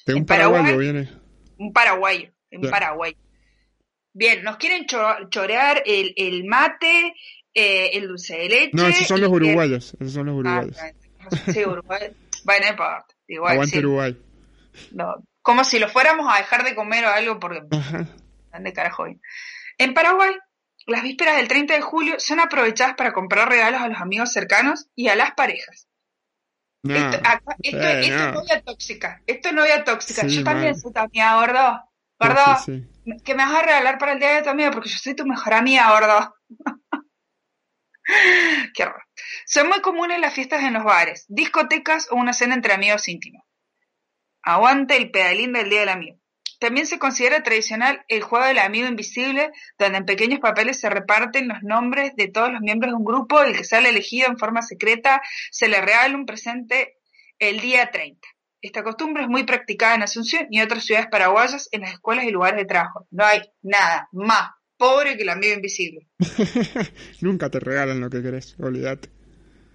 De 0.07 0.13
un 0.15 0.21
En 0.21 0.27
Paraguay- 0.27 0.63
paraguayo 0.63 0.79
viene. 0.93 1.11
Un 1.59 1.73
paraguayo. 1.73 2.31
en. 2.53 2.61
Paraguay. 2.71 3.17
Bien, 4.19 4.43
nos 4.43 4.57
quieren 4.57 4.87
cho- 4.87 5.29
chorear 5.29 5.83
el, 5.85 6.15
el 6.17 6.45
mate, 6.45 7.15
eh, 7.53 7.91
el 7.93 8.09
dulce 8.09 8.37
de 8.39 8.49
leche. 8.49 8.71
No, 8.73 8.87
esos 8.89 9.07
son 9.07 9.21
los 9.21 9.31
uruguayos. 9.31 9.95
Esos 10.01 10.13
son 10.15 10.27
los 10.27 10.35
Ah, 10.47 10.63
uruguayos. 10.63 10.77
sí, 11.53 11.65
Uruguay. 11.65 12.11
Bueno, 12.45 12.65
no 12.67 12.71
importa. 12.71 13.07
Igual, 13.29 13.53
Aguante 13.55 13.73
sí. 13.73 13.79
Uruguay. 13.85 14.17
No, 14.93 15.15
como 15.43 15.65
si 15.65 15.79
lo 15.81 15.89
fuéramos 15.89 16.33
a 16.33 16.39
dejar 16.39 16.65
de 16.65 16.75
comer 16.77 17.05
o 17.05 17.09
algo 17.11 17.41
porque 17.41 17.61
Ajá. 17.77 18.07
¿Dónde 18.53 18.73
carajo 18.73 19.03
voy? 19.03 19.21
En 19.79 19.93
Paraguay, 19.95 20.33
las 20.87 21.03
vísperas 21.03 21.37
del 21.37 21.49
30 21.49 21.75
de 21.75 21.81
julio 21.83 22.15
son 22.21 22.39
aprovechadas 22.41 22.95
para 22.95 23.13
comprar 23.13 23.49
regalos 23.49 23.81
a 23.83 23.89
los 23.89 24.01
amigos 24.01 24.33
cercanos 24.33 24.87
y 24.95 25.09
a 25.09 25.17
las 25.17 25.33
parejas. 25.33 25.89
No. 26.85 26.95
Esto, 26.95 27.17
acá- 27.19 27.57
esto- 27.63 27.81
eh, 27.81 28.01
esto 28.01 28.17
no. 28.19 28.29
es 28.29 28.35
novia 28.35 28.63
tóxica. 28.63 29.23
Esto 29.27 29.49
es 29.49 29.55
novia 29.55 29.85
tóxica. 29.85 30.23
Sí, 30.29 30.37
yo 30.37 30.45
también 30.45 30.79
soy 30.79 30.93
amiga, 30.95 31.35
gordo. 31.41 31.83
Gordo, 32.21 32.59
Sí, 32.65 32.87
que 33.25 33.35
me 33.35 33.45
vas 33.45 33.55
a 33.55 33.63
regalar 33.63 33.99
para 33.99 34.13
el 34.13 34.19
día 34.19 34.35
de 34.35 34.43
tu 34.43 34.51
amiga 34.51 34.71
porque 34.71 34.89
yo 34.89 34.99
soy 34.99 35.15
tu 35.15 35.27
mejor 35.27 35.55
amiga, 35.55 35.91
gordo. 35.91 36.35
Qué 38.75 38.83
horror. 38.83 39.03
Son 39.47 39.69
muy 39.69 39.81
comunes 39.81 40.21
las 40.21 40.35
fiestas 40.35 40.63
en 40.63 40.75
los 40.75 40.85
bares, 40.85 41.25
discotecas 41.29 42.09
o 42.11 42.17
una 42.17 42.33
cena 42.33 42.55
entre 42.55 42.73
amigos 42.73 43.09
íntimos. 43.09 43.45
Aguante 44.43 44.97
el 44.97 45.11
pedalín 45.11 45.53
del 45.53 45.71
Día 45.71 45.81
del 45.81 45.89
Amigo. 45.89 46.19
También 46.59 46.87
se 46.87 46.99
considera 46.99 47.43
tradicional 47.43 48.05
el 48.09 48.23
juego 48.23 48.47
del 48.47 48.59
amigo 48.59 48.89
invisible, 48.89 49.51
donde 49.79 49.99
en 49.99 50.07
pequeños 50.07 50.41
papeles 50.41 50.81
se 50.81 50.89
reparten 50.89 51.49
los 51.49 51.63
nombres 51.63 52.15
de 52.17 52.29
todos 52.29 52.51
los 52.51 52.61
miembros 52.61 52.93
de 52.93 52.97
un 52.97 53.05
grupo 53.05 53.43
el 53.43 53.57
que 53.57 53.65
sale 53.65 53.91
elegido 53.91 54.29
en 54.29 54.39
forma 54.39 54.63
secreta 54.63 55.21
se 55.51 55.69
le 55.69 55.81
regala 55.81 56.17
un 56.17 56.25
presente 56.25 56.97
el 57.39 57.61
día 57.61 57.91
30. 57.91 58.27
Esta 58.67 58.83
costumbre 58.83 59.23
es 59.23 59.29
muy 59.29 59.45
practicada 59.45 59.95
en 59.95 60.03
Asunción 60.03 60.49
y 60.51 60.61
otras 60.61 60.85
ciudades 60.85 61.07
paraguayas 61.09 61.69
en 61.71 61.83
las 61.83 61.93
escuelas 61.93 62.25
y 62.25 62.31
lugares 62.33 62.59
de 62.59 62.65
trabajo. 62.65 63.07
No 63.13 63.25
hay 63.25 63.41
nada 63.63 64.09
más 64.11 64.51
pobre 64.77 65.17
que 65.17 65.23
el 65.23 65.29
amigo 65.29 65.55
invisible. 65.55 66.09
Nunca 67.21 67.49
te 67.49 67.61
regalan 67.61 68.01
lo 68.01 68.11
que 68.11 68.23
querés, 68.23 68.57
olvídate. 68.59 69.09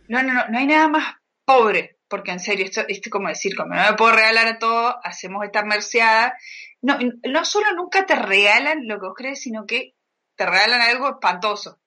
No, 0.10 0.22
no, 0.24 0.34
no, 0.34 0.46
no 0.50 0.58
hay 0.60 0.68
nada 0.68 0.90
más 0.90 1.06
pobre, 1.46 2.00
porque 2.10 2.32
en 2.32 2.42
serio, 2.42 2.66
esto 2.66 2.82
esto 2.82 3.08
es 3.08 3.10
como 3.10 3.30
decir, 3.30 3.56
como 3.56 3.74
no 3.74 3.82
me 3.82 3.94
puedo 3.96 4.14
regalar 4.14 4.46
a 4.48 4.60
todo, 4.60 5.00
hacemos 5.06 5.46
esta 5.46 5.64
merceada. 5.64 6.38
No, 6.82 6.98
no 7.30 7.46
solo 7.46 7.74
nunca 7.74 8.06
te 8.06 8.16
regalan 8.16 8.88
lo 8.90 9.00
que 9.00 9.06
vos 9.06 9.16
crees, 9.16 9.42
sino 9.42 9.66
que 9.66 9.94
te 10.36 10.46
regalan 10.46 10.82
algo 10.82 11.12
espantoso. 11.12 11.80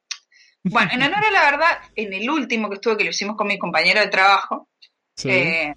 Bueno, 0.63 0.91
en 0.95 1.03
honor 1.03 1.23
a 1.23 1.31
la 1.31 1.51
verdad, 1.51 1.79
en 1.97 2.15
el 2.15 2.31
último 2.31 2.71
que 2.71 2.77
estuve, 2.77 2.97
que 2.97 3.05
lo 3.05 3.11
hicimos 3.11 3.37
con 3.37 3.47
mi 3.47 3.59
compañero 3.59 4.01
de 4.01 4.09
trabajo, 4.09 4.71
Sí. 5.17 5.31
eh, 5.31 5.75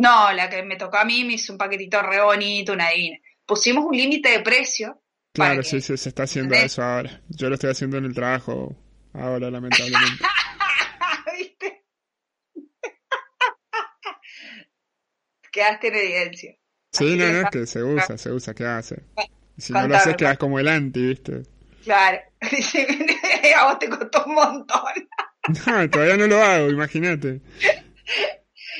no, 0.00 0.32
la 0.32 0.48
que 0.48 0.62
me 0.62 0.76
tocó 0.76 0.98
a 0.98 1.04
mí 1.04 1.24
me 1.24 1.34
hizo 1.34 1.52
un 1.52 1.58
paquetito 1.58 2.00
re 2.02 2.20
bonito, 2.22 2.72
una 2.72 2.90
divina. 2.90 3.18
Pusimos 3.46 3.84
un 3.84 3.96
límite 3.96 4.30
de 4.30 4.40
precio. 4.40 5.02
claro, 5.32 5.62
que- 5.62 5.68
sí, 5.68 5.80
sí, 5.80 5.96
se 5.96 6.08
está 6.08 6.24
haciendo 6.24 6.54
¿Entendés? 6.54 6.72
eso 6.72 6.82
ahora. 6.82 7.20
Yo 7.28 7.48
lo 7.48 7.54
estoy 7.54 7.70
haciendo 7.70 7.98
en 7.98 8.04
el 8.06 8.14
trabajo 8.14 8.74
ahora, 9.14 9.50
lamentablemente. 9.50 10.24
¿Viste? 11.38 11.84
Quedaste 15.52 15.88
en 15.88 15.94
evidencia. 15.96 16.52
Sí, 16.92 17.04
Así 17.04 17.16
no, 17.16 17.24
que 17.24 17.32
no, 17.32 17.38
está- 17.38 17.50
que 17.50 17.66
se 17.66 17.82
usa, 17.82 18.18
se 18.18 18.32
usa, 18.32 18.54
¿qué 18.54 18.66
hace? 18.66 19.02
Si 19.58 19.72
no 19.72 19.86
lo 19.86 19.96
haces, 19.96 20.16
quedas 20.16 20.38
como 20.38 20.58
el 20.58 20.68
anti, 20.68 21.06
¿viste? 21.08 21.42
Claro. 21.84 22.18
Dice, 22.50 22.86
a 23.56 23.64
vos 23.66 23.78
te 23.78 23.88
costó 23.88 24.24
un 24.24 24.34
montón. 24.34 24.80
No, 25.66 25.90
todavía 25.90 26.16
no 26.16 26.26
lo 26.26 26.42
hago, 26.42 26.70
imagínate. 26.70 27.40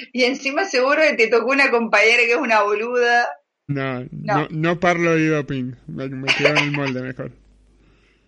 Y 0.13 0.25
encima 0.25 0.65
seguro 0.65 1.03
que 1.03 1.15
te 1.15 1.29
tocó 1.29 1.51
una 1.51 1.71
compañera 1.71 2.19
que 2.25 2.33
es 2.33 2.37
una 2.39 2.63
boluda. 2.63 3.29
No, 3.69 4.01
no, 4.01 4.09
No. 4.11 4.49
no, 4.51 4.81
parlo 4.81 5.15
de 5.15 5.29
doping. 5.29 5.75
Me, 5.87 6.09
me 6.09 6.27
quedo 6.35 6.49
en 6.51 6.59
el 6.59 6.73
molde 6.73 7.03
mejor. 7.03 7.33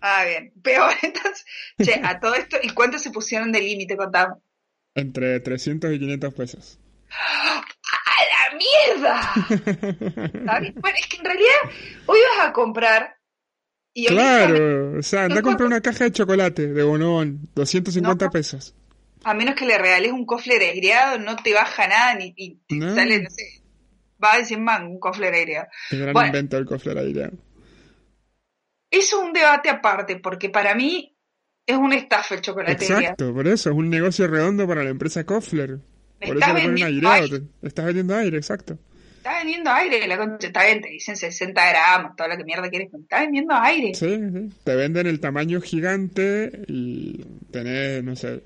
Ah, 0.05 0.25
bien. 0.25 0.51
Peor, 0.61 0.91
entonces. 1.01 1.45
Che, 1.81 2.01
a 2.03 2.19
todo 2.19 2.35
esto, 2.35 2.57
¿y 2.61 2.69
cuánto 2.71 2.99
se 2.99 3.09
pusieron 3.09 3.53
de 3.53 3.61
límite? 3.61 3.95
Contame. 3.95 4.33
Entre 4.95 5.39
300 5.39 5.93
y 5.93 5.99
500 5.99 6.33
pesos. 6.33 6.79
¡A 7.09 7.61
la 8.51 8.57
mierda! 8.57 9.33
Bueno, 10.75 10.97
es 10.99 11.07
que 11.07 11.17
en 11.17 11.23
realidad 11.25 11.55
hoy 12.05 12.19
vas 12.37 12.47
a 12.49 12.51
comprar. 12.53 13.15
Y 13.93 14.07
Claro, 14.07 14.97
o 14.99 15.01
sea, 15.03 15.23
anda 15.25 15.39
a 15.39 15.41
comprar 15.43 15.67
una 15.67 15.79
caja 15.79 16.03
de 16.03 16.11
chocolate 16.11 16.67
de 16.67 16.83
bonobón, 16.83 17.47
250 17.55 18.25
No. 18.25 18.31
pesos. 18.31 18.75
A 19.23 19.33
menos 19.33 19.55
que 19.55 19.65
le 19.65 19.77
regales 19.77 20.11
un 20.11 20.25
cofre 20.25 20.55
aireado, 20.55 21.17
no 21.19 21.35
te 21.37 21.53
baja 21.53 21.87
nada 21.87 22.15
ni 22.15 22.35
No. 22.69 22.93
sale, 22.93 23.21
no 23.21 23.29
sé, 23.29 23.61
va 24.23 24.33
a 24.33 24.43
100 24.45 24.63
man 24.63 24.85
un 24.87 24.99
cofre 24.99 25.27
aireado. 25.27 25.67
El 25.91 25.99
gran 26.01 26.13
Bueno. 26.13 26.27
invento 26.27 26.55
del 26.57 26.65
cofre 26.65 26.99
aire. 26.99 27.31
Eso 28.91 29.19
es 29.21 29.25
un 29.27 29.33
debate 29.33 29.69
aparte, 29.69 30.17
porque 30.17 30.49
para 30.49 30.75
mí 30.75 31.15
es 31.65 31.77
una 31.77 31.95
estafa 31.95 32.35
el 32.35 32.41
chocolate 32.41 32.83
aireado. 32.83 33.01
Exacto, 33.01 33.33
por 33.33 33.47
eso 33.47 33.69
es 33.71 33.75
un 33.75 33.89
negocio 33.89 34.27
redondo 34.27 34.67
para 34.67 34.83
la 34.83 34.89
empresa 34.89 35.23
Kofler. 35.25 35.79
Por 36.19 36.35
estás 36.37 36.49
eso 36.49 36.57
le 36.57 36.63
ponen 36.65 36.83
aireado. 36.83 37.23
aire. 37.23 37.39
te- 37.39 37.67
estás 37.67 37.85
vendiendo 37.85 38.15
aire, 38.15 38.37
exacto. 38.37 38.77
Está 39.17 39.37
vendiendo 39.39 39.71
aire, 39.71 40.05
la 40.07 40.17
concha, 40.17 40.47
está 40.47 40.65
bien, 40.65 40.81
te 40.81 40.89
dicen 40.89 41.15
60 41.15 41.69
gramos, 41.69 42.15
toda 42.17 42.27
la 42.29 42.37
que 42.37 42.43
mierda 42.43 42.69
quieres, 42.69 42.89
pero 42.91 43.03
está 43.03 43.21
vendiendo 43.21 43.53
aire. 43.55 43.93
Sí, 43.95 44.19
sí. 44.19 44.49
Te 44.65 44.75
venden 44.75 45.07
el 45.07 45.19
tamaño 45.21 45.61
gigante 45.61 46.51
y 46.67 47.23
tenés, 47.49 48.03
no 48.03 48.15
sé, 48.17 48.43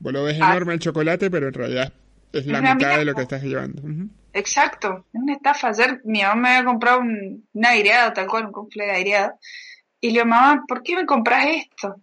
vos 0.00 0.12
lo 0.12 0.24
ves 0.24 0.36
Ah. 0.40 0.50
enorme 0.50 0.74
el 0.74 0.80
chocolate, 0.80 1.30
pero 1.30 1.48
en 1.48 1.54
realidad 1.54 1.92
es 2.32 2.46
la 2.46 2.58
Una 2.58 2.74
mitad 2.74 2.96
de 2.98 3.04
lo 3.04 3.14
que 3.14 3.22
estás 3.22 3.42
llevando. 3.42 3.80
Ujú. 3.82 4.08
Exacto, 4.32 5.06
es 5.12 5.20
una 5.20 5.34
estafa. 5.34 5.68
Ayer 5.68 6.00
mi 6.04 6.22
mamá 6.22 6.34
me 6.36 6.48
había 6.50 6.64
comprado 6.64 7.00
un, 7.00 7.48
un 7.52 7.66
aireado, 7.66 8.12
tal 8.12 8.26
cual, 8.26 8.46
un 8.46 8.52
cofre 8.52 8.86
de 8.86 8.92
aireado. 8.92 9.32
Y 10.00 10.08
le 10.08 10.12
digo, 10.14 10.26
mamá, 10.26 10.64
¿por 10.68 10.82
qué 10.82 10.96
me 10.96 11.06
compras 11.06 11.46
esto? 11.48 11.96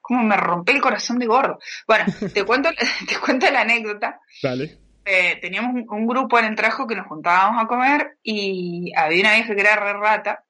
Como 0.00 0.22
me 0.24 0.36
rompe 0.36 0.72
el 0.72 0.80
corazón 0.80 1.18
de 1.18 1.26
gordo. 1.26 1.58
Bueno, 1.86 2.04
te 2.34 2.44
cuento, 2.46 2.70
te 3.08 3.18
cuento 3.18 3.50
la 3.50 3.60
anécdota. 3.62 4.20
Dale. 4.42 4.78
Eh, 5.04 5.38
teníamos 5.40 5.74
un, 5.74 5.86
un 5.88 6.06
grupo 6.06 6.38
en 6.38 6.44
el 6.46 6.54
trabajo 6.56 6.86
que 6.86 6.94
nos 6.96 7.06
juntábamos 7.06 7.62
a 7.62 7.66
comer 7.66 8.18
y 8.22 8.92
había 8.96 9.20
una 9.20 9.34
vieja 9.34 9.54
que 9.54 9.60
era 9.60 9.76
re 9.76 9.92
rata, 9.94 10.44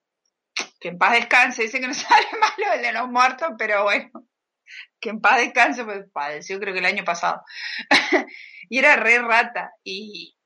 que 0.81 0.89
en 0.89 0.99
paz 0.99 1.13
descanse, 1.13 1.63
dice 1.63 1.81
que 1.81 1.87
no 1.89 1.95
sale 1.95 2.27
malo 2.41 2.75
el 2.75 2.83
de 2.83 2.93
los 2.93 3.09
muertos, 3.09 3.49
pero 3.59 3.85
bueno, 3.85 4.11
que 5.01 5.11
en 5.11 5.21
paz 5.21 5.39
descanse, 5.39 5.85
pues 5.85 6.05
padeció 6.13 6.59
creo 6.61 6.73
que 6.75 6.81
el 6.81 6.87
año 6.87 7.05
pasado. 7.05 7.43
y 8.69 8.79
era 8.79 8.97
re 8.97 9.19
rata 9.21 9.73
y 9.85 10.37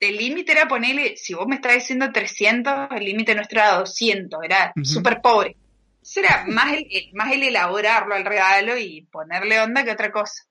el 0.00 0.16
límite 0.16 0.52
era 0.52 0.66
ponerle, 0.68 1.16
si 1.16 1.34
vos 1.34 1.46
me 1.46 1.56
estás 1.56 1.74
diciendo 1.74 2.10
300, 2.12 2.88
el 2.92 3.04
límite 3.04 3.34
nuestro 3.34 3.60
era 3.60 3.78
200, 3.78 4.40
era 4.44 4.76
Ujú. 4.76 4.84
súper 4.84 5.20
pobre. 5.22 5.56
Eso 6.02 6.20
era 6.20 6.44
más 6.48 6.72
el, 6.72 6.86
el- 6.90 7.10
más 7.14 7.32
el 7.32 7.42
elaborarlo 7.44 8.14
al 8.14 8.24
regalo 8.24 8.76
y 8.76 9.02
ponerle 9.06 9.60
onda 9.60 9.84
que 9.84 9.92
otra 9.92 10.10
cosa. 10.12 10.44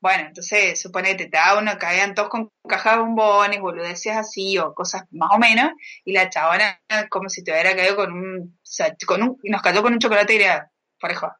Bueno, 0.00 0.26
entonces, 0.28 0.80
suponete, 0.80 1.24
te 1.26 1.36
daba 1.38 1.60
uno, 1.60 1.76
caían 1.78 2.14
todos 2.14 2.28
con 2.28 2.50
cajas 2.68 2.96
de 2.96 3.02
bombones, 3.02 3.60
boludeces 3.60 4.14
así, 4.16 4.56
o 4.58 4.72
cosas 4.74 5.02
más 5.10 5.30
o 5.34 5.38
menos, 5.38 5.72
y 6.04 6.12
la 6.12 6.30
chabona 6.30 6.80
como 7.10 7.28
si 7.28 7.42
te 7.42 7.50
hubiera 7.50 7.74
caído 7.74 7.96
con 7.96 8.12
un, 8.12 8.38
o 8.56 8.58
sea, 8.62 8.94
con 9.06 9.22
un, 9.22 9.38
nos 9.44 9.62
cayó 9.62 9.82
con 9.82 9.94
un 9.94 9.98
chocolate 9.98 10.34
y 10.34 10.36
era 10.42 10.70
parejo. 11.00 11.32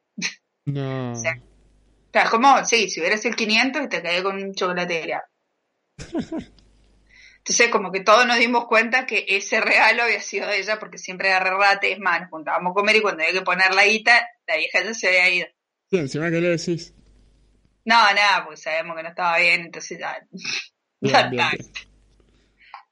No. 0.69 1.13
O 1.13 1.17
sea, 1.17 1.41
es 2.13 2.31
como, 2.31 2.65
sí, 2.65 2.91
si 2.91 3.01
hubieras 3.01 3.25
el 3.25 3.35
500 3.35 3.85
y 3.85 3.89
te 3.89 4.03
caía 4.03 4.23
con 4.23 4.37
un 4.37 4.55
chocolate. 4.55 5.15
Entonces, 7.39 7.71
como 7.71 7.91
que 7.91 8.01
todos 8.01 8.27
nos 8.27 8.39
dimos 8.39 8.67
cuenta 8.67 9.07
que 9.07 9.25
ese 9.27 9.61
regalo 9.63 10.03
había 10.03 10.21
sido 10.21 10.47
de 10.47 10.59
ella, 10.59 10.79
porque 10.79 10.99
siempre 10.99 11.29
era 11.29 11.41
re 11.41 11.57
rate, 11.57 11.93
es 11.93 11.99
más, 11.99 12.21
nos 12.21 12.31
juntábamos 12.31 12.73
a 12.73 12.75
comer 12.75 12.97
y 12.97 13.01
cuando 13.01 13.23
había 13.23 13.39
que 13.39 13.45
poner 13.45 13.75
la 13.75 13.87
guita, 13.87 14.29
la 14.47 14.57
vieja 14.57 14.85
ya 14.85 14.93
se 14.93 15.09
había 15.09 15.31
ido. 15.31 15.47
Sí, 15.91 15.97
encima 15.97 16.31
que 16.31 16.41
le 16.43 16.49
decís. 16.51 16.93
No, 17.87 17.95
nada, 18.13 18.45
porque 18.45 18.61
sabemos 18.61 18.95
que 18.95 19.03
no 19.03 19.09
estaba 19.09 19.39
bien, 19.39 19.63
entonces 19.63 19.99
ya, 19.99 20.21
ya 21.01 21.29
bien, 21.29 21.41
está, 21.41 21.51
bien. 21.57 21.73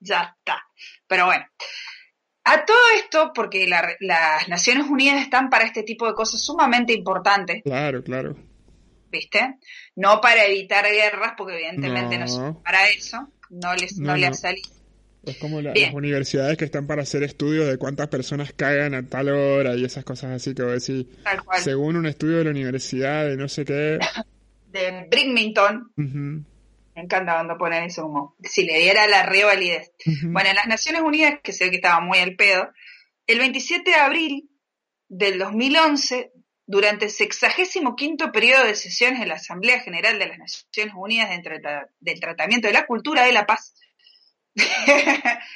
ya 0.01 0.35
está. 0.39 0.67
Pero 1.07 1.27
bueno, 1.27 1.45
a 2.47 2.65
todo 2.65 2.77
esto, 2.97 3.33
porque 3.35 3.67
la- 3.67 3.95
las 4.01 4.49
Naciones 4.49 4.87
Unidas 4.89 5.21
están 5.23 5.51
para 5.51 5.65
este 5.65 5.83
tipo 5.83 6.07
de 6.07 6.15
cosas 6.15 6.41
sumamente 6.41 6.93
importantes, 6.93 7.63
Claro, 7.65 8.03
claro. 8.05 8.37
¿viste? 9.11 9.57
No 9.97 10.21
para 10.21 10.45
evitar 10.47 10.85
guerras, 10.87 11.33
porque 11.37 11.55
evidentemente 11.57 12.17
no, 12.19 12.25
No. 12.27 12.29
son 12.31 12.63
para 12.63 12.89
eso, 12.89 13.29
no 13.51 13.75
les, 13.75 13.99
no, 13.99 14.09
No, 14.13 14.17
le 14.17 14.27
ha 14.27 14.33
salido. 14.35 14.69
Es 15.25 15.39
como 15.39 15.61
la- 15.61 15.73
las 15.75 15.93
universidades 15.93 16.57
que 16.57 16.67
están 16.67 16.87
para 16.87 17.03
hacer 17.03 17.25
estudios 17.25 17.67
de 17.67 17.79
cuántas 17.79 18.07
personas 18.07 18.53
cagan 18.55 18.95
a 18.95 19.05
tal 19.09 19.29
hora 19.31 19.75
y 19.75 19.85
esas 19.85 20.05
cosas 20.05 20.31
así 20.31 20.55
que 20.55 20.63
decís. 20.63 21.05
Tal 21.25 21.43
cual. 21.45 21.61
Según 21.61 21.97
un 21.97 22.07
estudio 22.07 22.39
de 22.39 22.45
la 22.45 22.51
universidad 22.51 23.27
de 23.27 23.37
no 23.37 23.49
sé 23.49 23.65
qué. 23.65 23.99
De 24.71 25.07
Brickmington, 25.11 25.91
ujú, 25.97 26.45
me 26.97 27.03
encanta 27.03 27.35
cuando 27.35 27.57
ponen 27.59 27.85
eso 27.85 28.03
como 28.03 28.35
si 28.43 28.65
le 28.65 28.79
diera 28.79 29.07
la 29.07 29.23
revalidez. 29.23 29.93
Bueno, 30.33 30.49
en 30.51 30.57
las 30.57 30.67
Naciones 30.67 31.03
Unidas, 31.03 31.39
que 31.43 31.53
sé 31.53 31.71
que 31.71 31.77
estaba 31.77 32.01
muy 32.01 32.19
al 32.19 32.35
pedo, 32.35 32.73
el 33.29 33.39
27 33.39 33.89
de 33.91 33.97
abril 33.97 34.51
del 35.09 35.39
2011, 35.39 36.33
durante 36.67 37.05
el 37.05 37.11
65 37.13 38.33
periodo 38.33 38.65
de 38.65 38.75
sesiones 38.75 39.21
de 39.21 39.27
la 39.27 39.35
Asamblea 39.35 39.79
General 39.81 40.19
de 40.19 40.27
las 40.27 40.39
Naciones 40.39 40.95
Unidas 40.97 41.29
dentro 41.31 41.53
del 41.53 41.63
tra- 41.63 41.89
del 42.01 42.19
tratamiento 42.19 42.67
de 42.67 42.75
la 42.75 42.87
cultura 42.87 43.25
de 43.25 43.33
la 43.33 43.47
paz, 43.47 43.75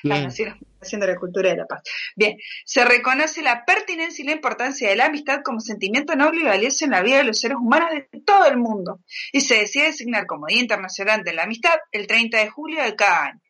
las. 0.02 0.22
Naciones 0.22 0.54
de 0.80 1.06
la 1.06 1.16
cultura 1.16 1.50
de 1.50 1.56
la 1.56 1.66
paz. 1.66 1.82
Bien, 2.16 2.38
se 2.64 2.84
reconoce 2.84 3.42
la 3.42 3.64
pertinencia 3.64 4.22
y 4.22 4.26
la 4.26 4.32
importancia 4.32 4.88
de 4.88 4.96
la 4.96 5.06
amistad 5.06 5.40
como 5.44 5.60
sentimiento 5.60 6.16
noble 6.16 6.40
y 6.40 6.44
valioso 6.44 6.84
en 6.84 6.92
la 6.92 7.02
vida 7.02 7.18
de 7.18 7.24
los 7.24 7.38
seres 7.38 7.58
humanos 7.58 7.90
de 7.90 8.20
todo 8.20 8.46
el 8.46 8.56
mundo. 8.56 9.00
Y 9.32 9.42
se 9.42 9.56
decide 9.58 9.86
designar 9.86 10.26
como 10.26 10.46
Día 10.46 10.60
Internacional 10.60 11.22
de 11.22 11.34
la 11.34 11.44
Amistad 11.44 11.78
el 11.92 12.06
30 12.06 12.38
de 12.38 12.48
julio 12.48 12.82
de 12.82 12.96
cada 12.96 13.24
año. 13.26 13.40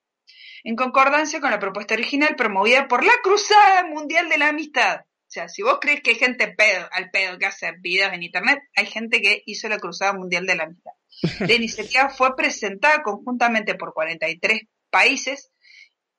En 0.65 0.77
concordancia 0.77 1.41
con 1.41 1.51
la 1.51 1.59
propuesta 1.59 1.95
original 1.95 2.35
promovida 2.37 2.87
por 2.87 3.05
la 3.05 3.15
Cruzada 3.23 3.87
Mundial 3.87 4.29
de 4.29 4.39
la 4.39 4.49
Amistad. 4.49 5.01
O 5.01 5.33
sea, 5.33 5.49
si 5.49 5.63
vos 5.63 5.79
crees 5.81 6.03
que 6.03 6.11
hay 6.11 6.17
gente 6.17 6.49
pedo, 6.49 6.89
al 6.91 7.11
pedo 7.11 7.39
que 7.39 7.47
hace 7.47 7.73
videos 7.81 8.13
en 8.13 8.25
internet, 8.25 8.59
hay 8.75 8.87
gente 8.87 9.23
que 9.23 9.43
hizo 9.47 9.69
la 9.69 9.79
Cruzada 9.79 10.13
Mundial 10.13 10.45
de 10.45 10.57
la 10.57 10.65
Amistad. 10.65 10.93
La 11.41 11.53
iniciativa 11.53 12.11
fue 12.11 12.35
presentada 12.35 13.03
conjuntamente 13.03 13.77
por 13.77 13.95
43 13.95 14.63
países 14.91 15.50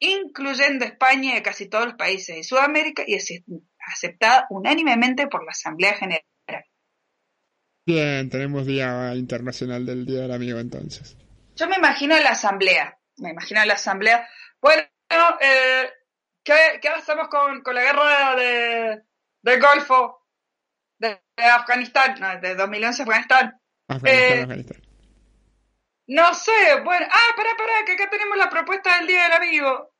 incluyendo 0.01 0.83
España 0.83 1.37
y 1.37 1.41
casi 1.41 1.69
todos 1.69 1.85
los 1.85 1.93
países 1.93 2.35
de 2.35 2.43
Sudamérica, 2.43 3.03
y 3.05 3.15
es 3.15 3.31
aceptada 3.93 4.47
unánimemente 4.49 5.27
por 5.27 5.45
la 5.45 5.51
Asamblea 5.51 5.93
General. 5.93 6.23
Bien, 7.85 8.29
tenemos 8.29 8.65
Día 8.65 9.13
Internacional 9.15 9.85
del 9.85 10.05
Día 10.05 10.21
del 10.21 10.33
Amigo 10.33 10.59
entonces. 10.59 11.17
Yo 11.55 11.67
me 11.67 11.77
imagino 11.77 12.17
la 12.19 12.31
Asamblea, 12.31 12.97
me 13.17 13.31
imagino 13.31 13.63
la 13.63 13.75
Asamblea. 13.75 14.27
Bueno, 14.59 14.83
eh, 15.39 15.89
¿qué, 16.43 16.79
¿qué, 16.81 16.89
hacemos 16.89 17.27
con, 17.27 17.61
con 17.61 17.75
la 17.75 17.81
guerra 17.81 18.35
de, 18.35 19.03
del 19.41 19.61
Golfo, 19.61 20.27
de, 20.97 21.19
Afganistán, 21.37 22.15
no, 22.19 22.39
de 22.39 22.55
2011 22.55 23.03
Afganistán? 23.03 23.61
Afganistán, 23.87 24.37
eh, 24.37 24.41
Afganistán. 24.41 24.81
No 26.07 26.33
sé, 26.33 26.81
bueno, 26.83 27.05
ah, 27.09 27.33
pará, 27.35 27.51
pará, 27.57 27.85
que 27.85 27.93
acá 27.93 28.09
tenemos 28.09 28.37
la 28.37 28.49
propuesta 28.49 28.97
del 28.97 29.07
Día 29.07 29.23
del 29.23 29.33
Amigo. 29.33 29.90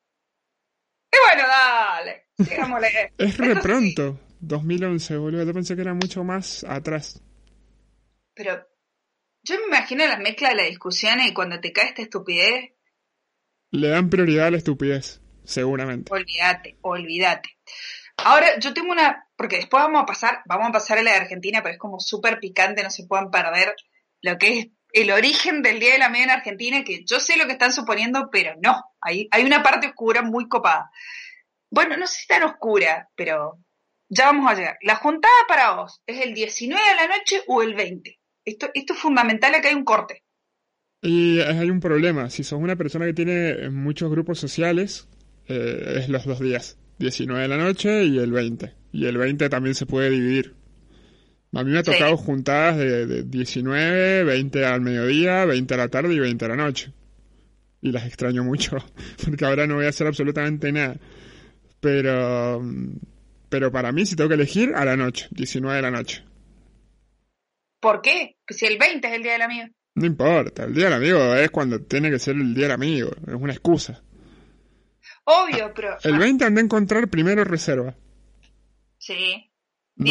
Y 1.12 1.18
bueno, 1.26 1.48
dale, 1.48 2.28
sigámosle. 2.38 3.14
es 3.18 3.38
re 3.38 3.56
pronto, 3.58 4.20
2011, 4.40 5.18
boludo. 5.18 5.44
Yo 5.44 5.54
pensé 5.54 5.76
que 5.76 5.82
era 5.82 5.94
mucho 5.94 6.24
más 6.24 6.64
atrás. 6.64 7.22
Pero 8.34 8.66
yo 9.44 9.60
me 9.60 9.66
imagino 9.68 10.06
la 10.06 10.18
mezcla 10.18 10.50
de 10.50 10.56
la 10.56 10.64
discusión 10.64 11.20
y 11.20 11.34
cuando 11.34 11.60
te 11.60 11.74
cae 11.74 11.90
esta 11.90 12.02
estupidez. 12.02 12.72
Le 13.72 13.90
dan 13.90 14.10
prioridad 14.10 14.48
a 14.48 14.52
la 14.52 14.58
estupidez, 14.58 15.22
seguramente. 15.44 16.14
Olvídate, 16.14 16.78
olvídate. 16.82 17.58
Ahora, 18.18 18.60
yo 18.60 18.74
tengo 18.74 18.92
una. 18.92 19.28
Porque 19.36 19.58
después 19.58 19.84
vamos 19.84 20.04
a 20.04 20.06
pasar, 20.06 20.42
vamos 20.46 20.70
a 20.70 20.72
pasar 20.74 21.00
a 21.00 21.04
la 21.04 21.12
de 21.12 21.18
Argentina, 21.18 21.62
pero 21.64 21.74
es 21.74 21.80
como 21.80 22.00
súper 22.00 22.40
picante, 22.40 22.84
no 22.84 22.92
se 22.92 23.08
pueden 23.08 23.32
perder 23.32 23.76
lo 24.22 24.38
que 24.38 24.60
es 24.60 24.68
el 24.94 25.12
origen 25.12 25.62
del 25.62 25.80
Día 25.80 25.94
de 25.94 26.00
la 26.00 26.10
Media 26.10 26.26
en 26.26 26.32
Argentina, 26.32 26.84
que 26.84 27.04
yo 27.06 27.20
sé 27.20 27.38
lo 27.38 27.46
que 27.46 27.54
están 27.54 27.74
suponiendo, 27.74 28.30
pero 28.32 28.54
no. 28.62 28.84
Hay, 29.00 29.28
hay 29.32 29.44
una 29.44 29.64
parte 29.64 29.88
oscura 29.88 30.22
muy 30.22 30.48
copada. 30.48 30.92
Bueno, 31.70 31.98
no 31.98 32.08
sé 32.08 32.22
si 32.22 32.28
tan 32.28 32.44
oscura, 32.44 33.10
pero 33.16 33.60
ya 34.10 34.26
vamos 34.26 34.52
a 34.52 34.56
llegar. 34.56 34.78
La 34.82 34.96
juntada 34.96 35.34
para 35.48 35.76
vos, 35.76 36.02
¿es 36.06 36.22
el 36.22 36.34
19 36.34 36.82
de 36.82 36.96
la 36.96 37.08
noche 37.08 37.42
o 37.48 37.62
el 37.62 37.74
20? 37.74 38.20
Esto, 38.44 38.70
esto 38.74 38.94
es 38.94 39.00
fundamental, 39.00 39.56
acá 39.56 39.70
hay 39.70 39.76
un 39.76 39.86
corte. 39.86 40.24
Y 41.02 41.40
hay 41.40 41.70
un 41.70 41.80
problema. 41.80 42.30
Si 42.30 42.44
sos 42.44 42.60
una 42.60 42.76
persona 42.76 43.06
que 43.06 43.14
tiene 43.14 43.70
muchos 43.70 44.12
grupos 44.12 44.40
sociales, 44.40 45.08
eh, 45.48 45.96
es 45.98 46.10
los 46.10 46.26
dos 46.26 46.40
días. 46.40 46.78
19 47.00 47.42
de 47.42 47.48
la 47.48 47.58
noche 47.58 48.04
y 48.04 48.20
el 48.20 48.32
20. 48.32 48.74
Y 48.92 49.06
el 49.06 49.18
20 49.18 49.50
también 49.50 49.74
se 49.74 49.86
puede 49.86 50.10
dividir. 50.10 50.56
A 51.54 51.64
mí 51.64 51.72
me 51.72 51.80
ha 51.80 51.84
tocado 51.84 52.16
juntadas 52.16 52.78
de, 52.78 53.06
de, 53.06 53.24
19, 53.24 54.24
20 54.24 54.66
al 54.66 54.82
mediodía, 54.82 55.46
20 55.46 55.74
a 55.74 55.78
la 55.78 55.90
tarde 55.90 56.14
y 56.14 56.20
20 56.20 56.46
a 56.46 56.48
la 56.48 56.56
noche. 56.56 56.94
Y 57.82 57.92
las 57.92 58.06
extraño 58.06 58.44
mucho, 58.44 58.78
porque 59.26 59.46
ahora 59.46 59.68
no 59.68 59.76
voy 59.76 59.86
a 59.86 59.90
hacer 59.90 60.08
absolutamente 60.08 60.72
nada. 60.72 60.96
Pero, 61.82 62.64
pero 63.50 63.72
para 63.72 63.92
mí, 63.92 64.06
si 64.06 64.16
tengo 64.16 64.30
que 64.30 64.36
elegir, 64.36 64.72
a 64.76 64.86
la 64.86 64.96
noche, 64.96 65.28
19 65.32 65.76
de 65.76 65.82
la 65.82 65.92
noche. 65.92 66.24
¿Por 67.82 68.02
qué? 68.02 68.38
Si 68.48 68.66
el 68.66 68.78
20 68.78 69.08
es 69.08 69.14
el 69.14 69.24
día 69.24 69.34
del 69.34 69.42
amigo. 69.42 69.68
No 69.96 70.06
importa, 70.06 70.64
el 70.64 70.74
día 70.74 70.86
del 70.86 70.94
amigo 70.94 71.36
es 71.36 71.52
cuando 71.52 71.82
tiene 71.82 72.10
que 72.10 72.20
ser 72.20 72.36
el 72.36 72.54
día 72.54 72.66
del 72.66 72.76
amigo, 72.76 73.12
es 73.28 73.34
una 73.34 73.52
excusa. 73.52 74.02
Obvio, 75.26 75.74
pero... 75.76 75.98
El 76.04 76.18
20 76.18 76.46
anda 76.46 76.62
a 76.62 76.64
encontrar 76.64 77.10
primero 77.10 77.44
reserva. 77.44 77.96
Sí. 78.98 79.52
No. 79.96 80.06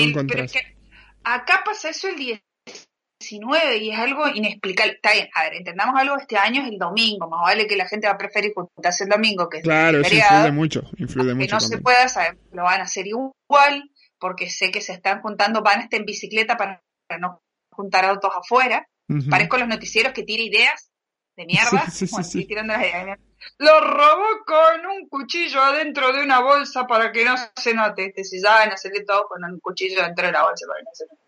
Acá 1.24 1.62
pasa 1.64 1.90
eso 1.90 2.09
el 2.09 2.16
19 2.16 3.76
y 3.78 3.90
es 3.90 3.98
algo 3.98 4.28
inexplicable. 4.28 4.94
Está 4.94 5.12
bien, 5.12 5.28
a 5.35 5.44
ver, 5.44 5.54
entendamos 5.54 5.94
algo, 6.00 6.16
este 6.18 6.37
año 6.37 6.62
es 6.62 6.68
el 6.68 6.78
domingo, 6.78 7.28
más 7.28 7.42
vale 7.42 7.66
que 7.66 7.76
la 7.76 7.87
gente 7.87 8.06
va 8.06 8.14
a 8.14 8.18
preferir 8.18 8.52
juntarse 8.54 9.04
el 9.04 9.11
domingo 9.11 9.48
que 9.48 9.61
Claro, 9.61 10.00
eso 10.00 10.14
influye 10.14 10.52
mucho, 10.52 10.83
influye 10.96 11.35
mucho. 11.35 11.46
Que 11.46 11.52
no 11.52 11.61
se 11.61 11.78
pueda, 11.78 12.09
saber, 12.09 12.38
lo 12.52 12.64
van 12.64 12.80
a 12.80 12.85
hacer 12.85 13.06
igual, 13.06 13.90
porque 14.18 14.50
sé 14.50 14.70
que 14.70 14.80
se 14.80 14.92
están 14.92 15.20
juntando, 15.20 15.62
van 15.62 15.80
a 15.80 15.83
estar 15.85 16.00
en 16.00 16.06
bicicleta 16.06 16.56
para 16.56 16.83
no 17.18 17.40
juntar 17.70 18.04
autos 18.04 18.33
afuera. 18.35 18.87
Parezco 19.28 19.59
los 19.59 19.66
noticieros 19.66 20.12
que 20.12 20.22
tira 20.22 20.40
ideas 20.40 20.89
de 21.40 21.46
mierda. 21.46 21.90
Sí, 21.90 22.07
sí, 22.07 22.44
tirando 22.44 22.74
las 22.74 22.83
ideas 22.83 23.18
Lo 23.59 23.81
robó 23.81 24.44
con 24.46 24.87
un 24.87 25.09
cuchillo 25.09 25.62
adentro 25.62 26.12
de 26.12 26.22
una 26.22 26.40
bolsa 26.40 26.87
para 26.87 27.11
que 27.12 27.24
no 27.24 27.35
se 27.57 27.74
note. 27.74 28.07
Este, 28.07 28.24
si 28.24 28.46
a 28.46 28.62
hacerle 28.64 29.05
todo 29.05 29.26
con 29.29 29.42
un 29.44 29.59
cuchillo 29.61 30.03
dentro 30.03 30.26
de 30.26 30.33
la 30.33 30.42
bolsa 30.42 30.66
para 30.66 30.81
que 30.81 30.85
no 30.85 30.90
se 30.92 31.07
note. 31.07 31.20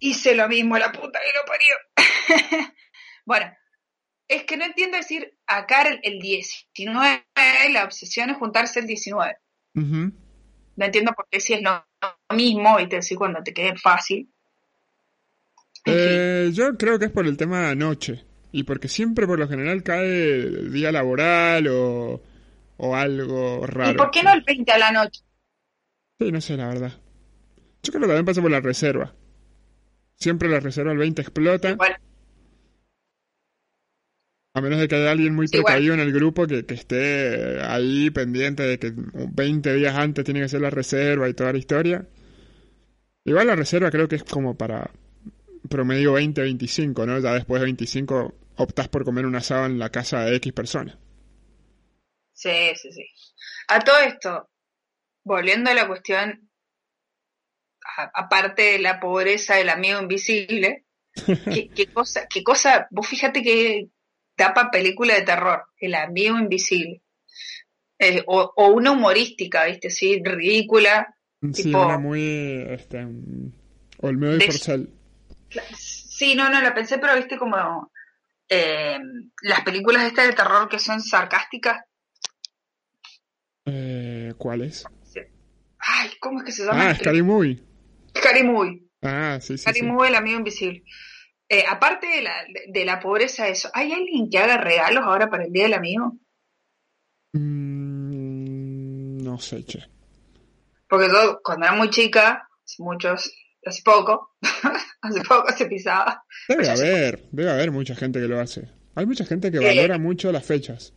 Hice 0.00 0.34
lo 0.34 0.48
mismo, 0.48 0.78
la 0.78 0.92
puta 0.92 1.18
que 1.20 1.32
lo 1.38 1.44
parió. 1.46 2.72
bueno, 3.24 3.52
es 4.28 4.44
que 4.44 4.56
no 4.56 4.64
entiendo 4.64 4.96
decir 4.96 5.36
acá 5.46 5.82
el 6.02 6.20
19, 6.20 7.24
la 7.70 7.84
obsesión 7.84 8.30
es 8.30 8.36
juntarse 8.36 8.80
el 8.80 8.86
19. 8.86 9.36
No 9.74 10.84
entiendo 10.84 11.12
por 11.12 11.26
qué 11.30 11.40
si 11.40 11.54
es 11.54 11.62
lo 11.62 11.84
mismo, 12.34 12.80
y 12.80 12.88
te 12.88 12.96
decir 12.96 13.18
cuando 13.18 13.42
te 13.42 13.52
quede 13.52 13.76
fácil. 13.76 14.28
Eh, 15.86 16.50
yo 16.52 16.76
creo 16.76 16.98
que 16.98 17.06
es 17.06 17.10
por 17.10 17.26
el 17.26 17.36
tema 17.36 17.68
de 17.68 17.76
noche. 17.76 18.24
Y 18.56 18.62
porque 18.62 18.86
siempre 18.86 19.26
por 19.26 19.40
lo 19.40 19.48
general 19.48 19.82
cae 19.82 20.48
día 20.70 20.92
laboral 20.92 21.66
o, 21.66 22.22
o 22.76 22.94
algo 22.94 23.66
raro. 23.66 23.90
¿Y 23.90 23.96
por 23.96 24.12
qué 24.12 24.22
no 24.22 24.32
el 24.32 24.42
20 24.42 24.70
a 24.70 24.78
la 24.78 24.92
noche? 24.92 25.22
Sí, 26.20 26.30
no 26.30 26.40
sé, 26.40 26.56
la 26.56 26.68
verdad. 26.68 26.92
Yo 27.82 27.92
creo 27.92 28.02
que 28.02 28.06
también 28.06 28.24
pasa 28.24 28.40
por 28.40 28.52
la 28.52 28.60
reserva. 28.60 29.12
Siempre 30.14 30.48
la 30.48 30.60
reserva 30.60 30.92
el 30.92 30.98
20 30.98 31.20
explota. 31.20 31.76
A 34.54 34.60
menos 34.60 34.78
de 34.78 34.86
que 34.86 34.94
haya 34.94 35.10
alguien 35.10 35.34
muy 35.34 35.48
precavido 35.48 35.94
en 35.94 35.98
el 35.98 36.12
grupo 36.12 36.46
que, 36.46 36.64
que, 36.64 36.74
esté 36.74 37.60
ahí 37.60 38.10
pendiente 38.10 38.62
de 38.62 38.78
que 38.78 38.92
20 38.94 39.74
días 39.74 39.96
antes 39.96 40.24
tiene 40.24 40.40
que 40.42 40.48
ser 40.48 40.60
la 40.60 40.70
reserva 40.70 41.28
y 41.28 41.34
toda 41.34 41.50
la 41.50 41.58
historia. 41.58 42.06
Igual 43.24 43.48
la 43.48 43.56
reserva 43.56 43.90
creo 43.90 44.06
que 44.06 44.14
es 44.14 44.22
como 44.22 44.56
para 44.56 44.92
promedio 45.68 46.16
20-25, 46.16 47.04
¿no? 47.04 47.18
Ya 47.18 47.34
después 47.34 47.60
de 47.60 47.64
25 47.64 48.34
optas 48.56 48.88
por 48.88 49.04
comer 49.04 49.26
un 49.26 49.36
asado 49.36 49.66
en 49.66 49.78
la 49.78 49.90
casa 49.90 50.24
de 50.24 50.36
X 50.36 50.52
personas. 50.52 50.96
Sí, 52.32 52.72
sí, 52.76 52.92
sí. 52.92 53.06
A 53.68 53.80
todo 53.80 53.98
esto, 53.98 54.50
volviendo 55.22 55.70
a 55.70 55.74
la 55.74 55.86
cuestión, 55.86 56.50
aparte 58.14 58.62
de 58.62 58.78
la 58.78 59.00
pobreza 59.00 59.56
del 59.56 59.68
amigo 59.68 60.00
invisible, 60.00 60.84
¿qué, 61.74 61.86
cosa, 61.92 62.26
qué 62.28 62.42
cosa, 62.42 62.88
vos 62.90 63.06
fíjate 63.06 63.42
que 63.42 63.88
tapa 64.36 64.70
película 64.70 65.14
de 65.14 65.22
terror, 65.22 65.64
el 65.78 65.94
amigo 65.94 66.38
invisible. 66.38 67.02
Eh, 67.98 68.22
o, 68.26 68.52
una 68.74 68.90
humorística, 68.90 69.64
¿viste? 69.66 69.88
Sí, 69.88 70.20
ridícula. 70.22 71.16
Sí, 71.52 71.68
una 71.68 71.98
muy. 71.98 72.64
Este, 72.68 73.06
Olmedo 73.98 74.36
y 74.36 74.40
Forcel. 74.40 74.90
Sí, 75.76 76.34
no, 76.34 76.50
no, 76.50 76.60
la 76.60 76.74
pensé, 76.74 76.98
pero 76.98 77.14
viste 77.14 77.38
como 77.38 77.92
eh, 78.48 78.98
las 79.42 79.60
películas 79.62 80.04
estas 80.04 80.28
de 80.28 80.34
terror 80.34 80.68
que 80.68 80.78
son 80.78 81.00
sarcásticas. 81.00 81.82
Eh, 83.66 84.34
¿Cuáles? 84.36 84.84
Ay, 85.78 86.10
¿cómo 86.20 86.38
es 86.38 86.44
que 86.44 86.52
se 86.52 86.64
llama? 86.64 86.90
Ah, 86.90 86.94
Scary 86.94 87.22
Movie. 87.22 87.62
Scary 88.16 88.42
Movie. 88.42 88.88
Ah, 89.02 89.38
sí, 89.40 89.58
sí. 89.58 89.62
Scary 89.62 89.82
Movie, 89.82 90.08
el 90.08 90.14
amigo 90.14 90.38
invisible. 90.38 90.82
Eh, 91.48 91.64
aparte 91.68 92.06
de 92.06 92.22
la, 92.22 92.32
de, 92.68 92.84
la 92.84 93.00
pobreza, 93.00 93.48
eso, 93.48 93.70
¿hay 93.74 93.92
alguien 93.92 94.30
que 94.30 94.38
haga 94.38 94.56
regalos 94.56 95.04
ahora 95.04 95.28
para 95.28 95.44
el 95.44 95.52
Día 95.52 95.64
del 95.64 95.74
Amigo? 95.74 96.16
Mm, 97.32 99.22
no 99.22 99.38
sé, 99.38 99.64
che. 99.64 99.84
Porque 100.88 101.08
yo, 101.08 101.40
cuando 101.42 101.66
era 101.66 101.74
muy 101.74 101.90
chica, 101.90 102.48
muchos, 102.78 103.30
hace 103.70 103.82
poco, 103.82 104.36
hace 105.02 105.20
poco 105.22 105.52
se 105.56 105.66
pisaba. 105.66 106.24
Debe 106.48 106.70
haber, 106.70 107.28
debe 107.30 107.50
haber 107.50 107.70
mucha 107.70 107.94
gente 107.94 108.20
que 108.20 108.28
lo 108.28 108.40
hace. 108.40 108.68
Hay 108.94 109.06
mucha 109.06 109.24
gente 109.24 109.50
que 109.50 109.58
valora 109.58 109.98
mucho 109.98 110.30
las 110.30 110.46
fechas. 110.46 110.94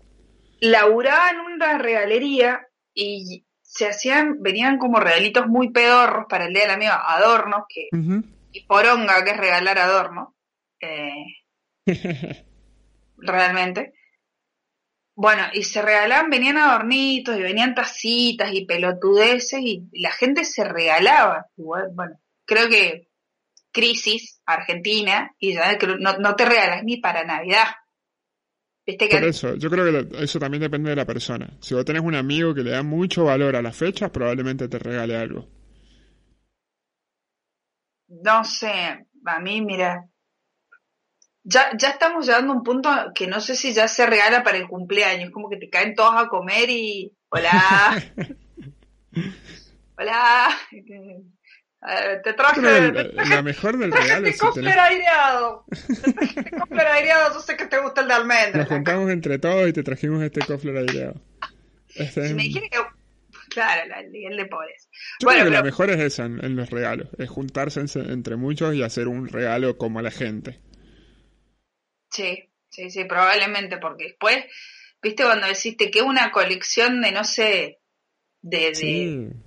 Laburaba 0.60 1.32
en 1.32 1.40
una 1.40 1.78
regalería 1.78 2.68
y 2.94 3.46
se 3.62 3.88
hacían, 3.88 4.42
venían 4.42 4.78
como 4.78 5.00
regalitos 5.00 5.48
muy 5.48 5.72
pedorros 5.72 6.26
para 6.30 6.46
el 6.46 6.54
Día 6.54 6.64
del 6.64 6.72
Amigo, 6.72 6.94
adornos, 6.94 7.66
que, 7.70 7.90
y 8.52 8.66
poronga 8.66 9.24
que 9.24 9.32
es 9.32 9.38
regalar 9.38 9.78
adornos, 9.78 10.30
eh, 10.80 11.26
realmente. 13.18 13.94
Bueno, 15.16 15.44
y 15.52 15.64
se 15.64 15.82
regalaban, 15.82 16.30
venían 16.30 16.58
adornitos 16.58 17.38
y 17.38 17.42
venían 17.42 17.74
tacitas 17.74 18.54
y 18.54 18.66
pelotudeces 18.66 19.60
y 19.62 19.90
la 19.94 20.12
gente 20.12 20.46
se 20.46 20.64
regalaba. 20.64 21.48
Bueno, 21.56 22.20
creo 22.48 22.68
que 22.70 23.10
crisis 23.72 24.42
Argentina 24.46 25.36
y 25.38 25.54
ya 25.54 25.78
no, 26.00 26.18
no 26.18 26.36
te 26.36 26.46
regalas 26.46 26.84
ni 26.84 26.98
para 26.98 27.24
Navidad. 27.24 27.68
¿Viste 28.86 29.10
que 29.10 29.18
Por 29.18 29.28
eso, 29.28 29.56
yo 29.56 29.70
creo 29.70 29.86
que 29.86 30.24
eso 30.24 30.40
también 30.40 30.62
depende 30.62 30.90
de 30.90 30.96
la 30.96 31.06
persona. 31.06 31.58
Si 31.60 31.76
vos 31.76 31.86
tenés 31.86 32.02
un 32.02 32.16
amigo 32.16 32.56
que 32.56 32.64
le 32.64 32.72
da 32.72 32.84
mucho 32.84 33.26
valor 33.26 33.56
a 33.56 33.62
las 33.62 33.76
fechas, 33.76 34.10
probablemente 34.10 34.70
te 34.70 34.80
regale 34.80 35.18
algo. 35.18 35.46
No 38.08 38.46
sé, 38.46 39.06
a 39.26 39.40
mí, 39.42 39.62
mira, 39.62 40.08
ya, 41.44 41.70
ya 41.78 41.90
estamos 41.90 42.26
llegando 42.26 42.54
a 42.54 42.56
un 42.56 42.64
punto 42.64 42.90
que 43.14 43.28
no 43.28 43.42
sé 43.42 43.56
si 43.56 43.74
ya 43.74 43.90
se 43.90 44.06
regala 44.06 44.42
para 44.44 44.58
el 44.58 44.70
cumpleaños, 44.70 45.32
como 45.32 45.50
que 45.50 45.58
te 45.58 45.70
caen 45.70 45.94
todos 45.94 46.16
a 46.16 46.30
comer 46.30 46.70
y 46.70 47.14
hola, 47.28 48.02
hola, 49.98 50.50
te 52.24 52.34
traje, 52.34 52.62
la 52.62 53.42
mejor 53.42 53.78
del 53.78 53.92
regalo 53.92 54.28
este 54.28 54.40
cofler 54.40 54.80
aireado, 54.80 55.66
este 55.72 56.52
cofler 56.52 56.88
aireado, 56.88 57.34
yo 57.36 57.40
sé 57.40 57.56
que 57.56 57.68
te 57.68 57.80
gusta 57.80 58.02
el 58.02 58.08
de 58.08 58.14
almendras. 58.14 58.56
Nos 58.56 58.68
juntamos 58.68 59.12
entre 59.12 59.38
todos 59.38 59.70
y 59.70 59.74
te 59.74 59.84
trajimos 59.84 60.24
este 60.24 60.42
cofler 60.42 60.78
aireado. 60.78 61.22
Este 61.96 62.28
si 62.28 62.34
me 62.34 62.44
dijiste 62.44 62.70
que 62.70 62.80
Claro, 63.50 63.92
el 64.02 64.38
de 64.38 64.46
pobres. 64.46 64.90
Yo 65.20 65.30
creo 65.30 65.46
que 65.46 65.50
lo 65.50 65.64
mejor 65.64 65.90
es 65.90 66.00
esa 66.00 66.26
en, 66.26 66.56
los 66.56 66.70
regalos, 66.70 67.08
es 67.18 67.30
juntarse 67.30 67.82
entre 67.96 68.36
muchos 68.36 68.76
y 68.76 68.84
hacer 68.84 69.08
un 69.08 69.28
regalo 69.28 69.78
como 69.78 70.00
a 70.00 70.02
la 70.02 70.12
gente. 70.12 70.60
Sí, 72.12 72.50
sí, 72.70 72.90
sí, 72.90 73.06
probablemente, 73.06 73.78
porque 73.78 74.06
después, 74.06 74.38
viste, 75.02 75.24
cuando 75.24 75.48
deciste 75.48 75.90
que 75.90 76.02
una 76.02 76.32
colección 76.32 77.02
de, 77.02 77.12
no 77.12 77.24
sé, 77.24 77.80
de... 78.42 78.72
de 78.72 79.47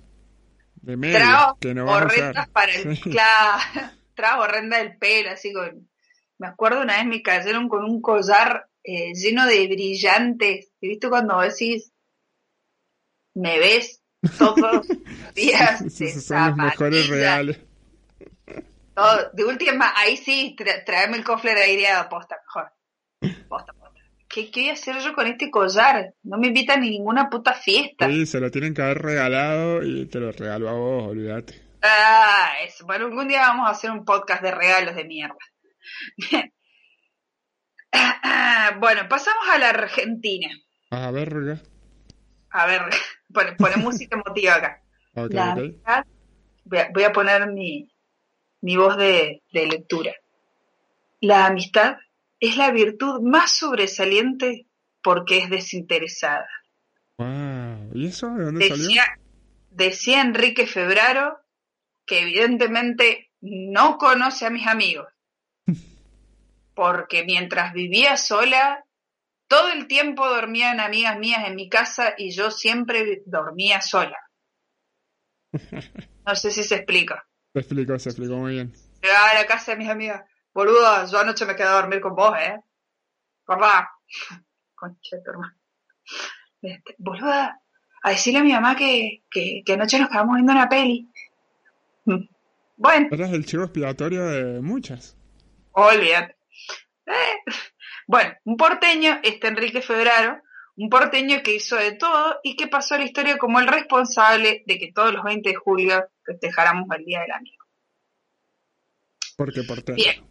de 0.81 0.97
medios, 0.97 1.53
que 1.59 1.73
no 1.73 1.85
horrendas 1.85 2.49
para 2.49 2.73
el... 2.73 2.99
Claro, 4.13 4.41
horrenda 4.43 4.77
del 4.77 4.97
pelo, 4.97 5.31
así 5.31 5.53
con... 5.53 5.89
Me 6.37 6.47
acuerdo 6.47 6.81
una 6.81 6.97
vez 6.97 7.05
me 7.05 7.21
cayeron 7.21 7.69
con 7.69 7.83
un 7.83 8.01
collar 8.01 8.67
eh, 8.83 9.13
lleno 9.13 9.45
de 9.45 9.67
brillantes. 9.67 10.71
¿Viste 10.81 11.07
cuando 11.07 11.39
decís, 11.39 11.91
me 13.35 13.59
ves 13.59 14.01
todos 14.39 14.57
los 14.59 14.87
días? 15.35 15.83
son 16.23 16.47
los 16.47 16.57
mejores 16.57 17.07
reales 17.09 17.59
de 19.33 19.45
última, 19.45 19.93
ahí 19.95 20.17
sí, 20.17 20.55
traeme 20.85 21.17
el 21.17 21.23
cofre 21.23 21.51
aireado, 21.51 22.09
posta, 22.09 22.37
mejor. 22.45 22.71
Posta. 23.47 23.73
¿Qué, 24.33 24.49
¿Qué, 24.49 24.61
voy 24.61 24.69
a 24.69 24.73
hacer 24.73 24.99
yo 24.99 25.13
con 25.13 25.27
este 25.27 25.51
collar? 25.51 26.13
No 26.23 26.37
me 26.37 26.47
invitan 26.47 26.79
a 26.79 26.85
ninguna 26.85 27.29
puta 27.29 27.53
fiesta. 27.53 28.07
Sí, 28.07 28.25
se 28.25 28.39
lo 28.39 28.49
tienen 28.49 28.73
que 28.73 28.81
haber 28.81 28.99
regalado 28.99 29.83
y 29.83 30.05
te 30.05 30.19
lo 30.19 30.31
regalo 30.31 30.69
a 30.69 30.73
vos, 30.73 31.03
olvídate. 31.09 31.61
Ah, 31.81 32.51
eso. 32.63 32.85
Bueno, 32.85 33.05
algún 33.05 33.27
día 33.27 33.41
vamos 33.41 33.67
a 33.67 33.71
hacer 33.71 33.91
un 33.91 34.05
podcast 34.05 34.41
de 34.41 34.51
regalos 34.51 34.95
de 34.95 35.05
mierda. 35.05 35.35
Bien. 36.15 36.53
bueno, 38.79 39.07
pasamos 39.09 39.43
a 39.49 39.57
la 39.57 39.69
Argentina. 39.69 40.49
A 40.91 41.11
ver, 41.11 41.59
A 42.51 42.65
ver, 42.65 42.81
pone, 43.57 43.77
música 43.77 44.15
emotiva 44.15 44.55
acá. 44.55 44.81
Okay, 45.13 45.79
voy 46.65 47.03
a 47.03 47.11
poner 47.11 47.47
mi, 47.51 47.91
mi 48.61 48.77
voz 48.77 48.97
de, 48.97 49.41
lectura. 49.51 50.13
La 51.19 51.47
amistad 51.47 51.97
es 52.41 52.57
la 52.57 52.71
virtud 52.71 53.21
más 53.21 53.51
sobresaliente 53.51 54.67
porque 55.01 55.37
es 55.37 55.49
desinteresada. 55.49 56.49
Wow. 57.17 57.91
¿Y 57.93 58.07
eso 58.07 58.29
de 58.31 58.45
dónde 58.45 58.67
decía, 58.67 59.05
salió? 59.05 59.21
Decía 59.69 60.21
Enrique 60.21 60.67
Febraro 60.67 61.39
que 62.05 62.23
evidentemente 62.23 63.31
no 63.41 63.97
conoce 63.97 64.47
a 64.47 64.49
mis 64.49 64.67
amigos. 64.67 65.07
Porque 66.73 67.23
mientras 67.23 67.73
vivía 67.73 68.17
sola, 68.17 68.85
todo 69.47 69.69
el 69.69 69.87
tiempo 69.87 70.27
dormían 70.27 70.79
amigas 70.79 71.19
mías 71.19 71.47
en 71.47 71.55
mi 71.55 71.69
casa 71.69 72.15
y 72.17 72.31
yo 72.31 72.51
siempre 72.51 73.21
dormía 73.25 73.81
sola. 73.81 74.17
No 76.23 76.35
sé 76.35 76.51
si 76.51 76.63
se 76.63 76.75
explica. 76.75 77.27
Se 77.51 77.59
explicó, 77.61 77.97
se 77.97 78.09
explicó 78.09 78.35
muy 78.35 78.53
bien. 78.53 78.71
Llegaba 79.01 79.31
a 79.31 79.33
la 79.33 79.47
casa 79.47 79.71
de 79.71 79.77
mis 79.79 79.89
amigas. 79.89 80.23
Boludo, 80.53 81.05
yo 81.09 81.19
anoche 81.19 81.45
me 81.45 81.55
quedé 81.55 81.67
a 81.67 81.81
dormir 81.81 82.01
con 82.01 82.15
vos, 82.15 82.37
¿eh? 82.37 82.59
Papá. 83.45 83.89
Concha 84.75 85.17
hermano. 85.25 85.55
Este, 86.61 86.95
boluda, 86.97 87.61
a 88.03 88.09
decirle 88.09 88.39
a 88.39 88.43
mi 88.43 88.51
mamá 88.51 88.75
que, 88.75 89.23
que, 89.29 89.61
que 89.65 89.73
anoche 89.73 89.99
nos 89.99 90.09
quedamos 90.09 90.35
viendo 90.35 90.51
una 90.51 90.69
peli. 90.69 91.09
Mm. 92.05 92.27
Bueno. 92.77 93.07
Eres 93.11 93.31
el 93.31 93.45
chivo 93.45 93.63
expiatorio 93.63 94.25
de 94.25 94.61
muchas. 94.61 95.17
Olvídate. 95.71 96.35
Eh. 97.05 97.53
Bueno, 98.07 98.33
un 98.43 98.57
porteño, 98.57 99.19
este 99.23 99.47
Enrique 99.47 99.81
Febraro, 99.81 100.41
un 100.75 100.89
porteño 100.89 101.41
que 101.43 101.55
hizo 101.55 101.75
de 101.75 101.93
todo 101.93 102.39
y 102.43 102.55
que 102.55 102.67
pasó 102.67 102.95
a 102.95 102.97
la 102.97 103.05
historia 103.05 103.37
como 103.37 103.59
el 103.59 103.67
responsable 103.67 104.63
de 104.65 104.77
que 104.77 104.91
todos 104.91 105.13
los 105.13 105.23
20 105.23 105.47
de 105.47 105.55
julio 105.55 106.05
festejáramos 106.25 106.87
el 106.97 107.05
Día 107.05 107.21
del 107.21 107.31
Amigo. 107.31 107.65
¿Por 109.37 109.53
qué 109.53 109.63
porteño? 109.63 109.95
Bien. 109.95 110.30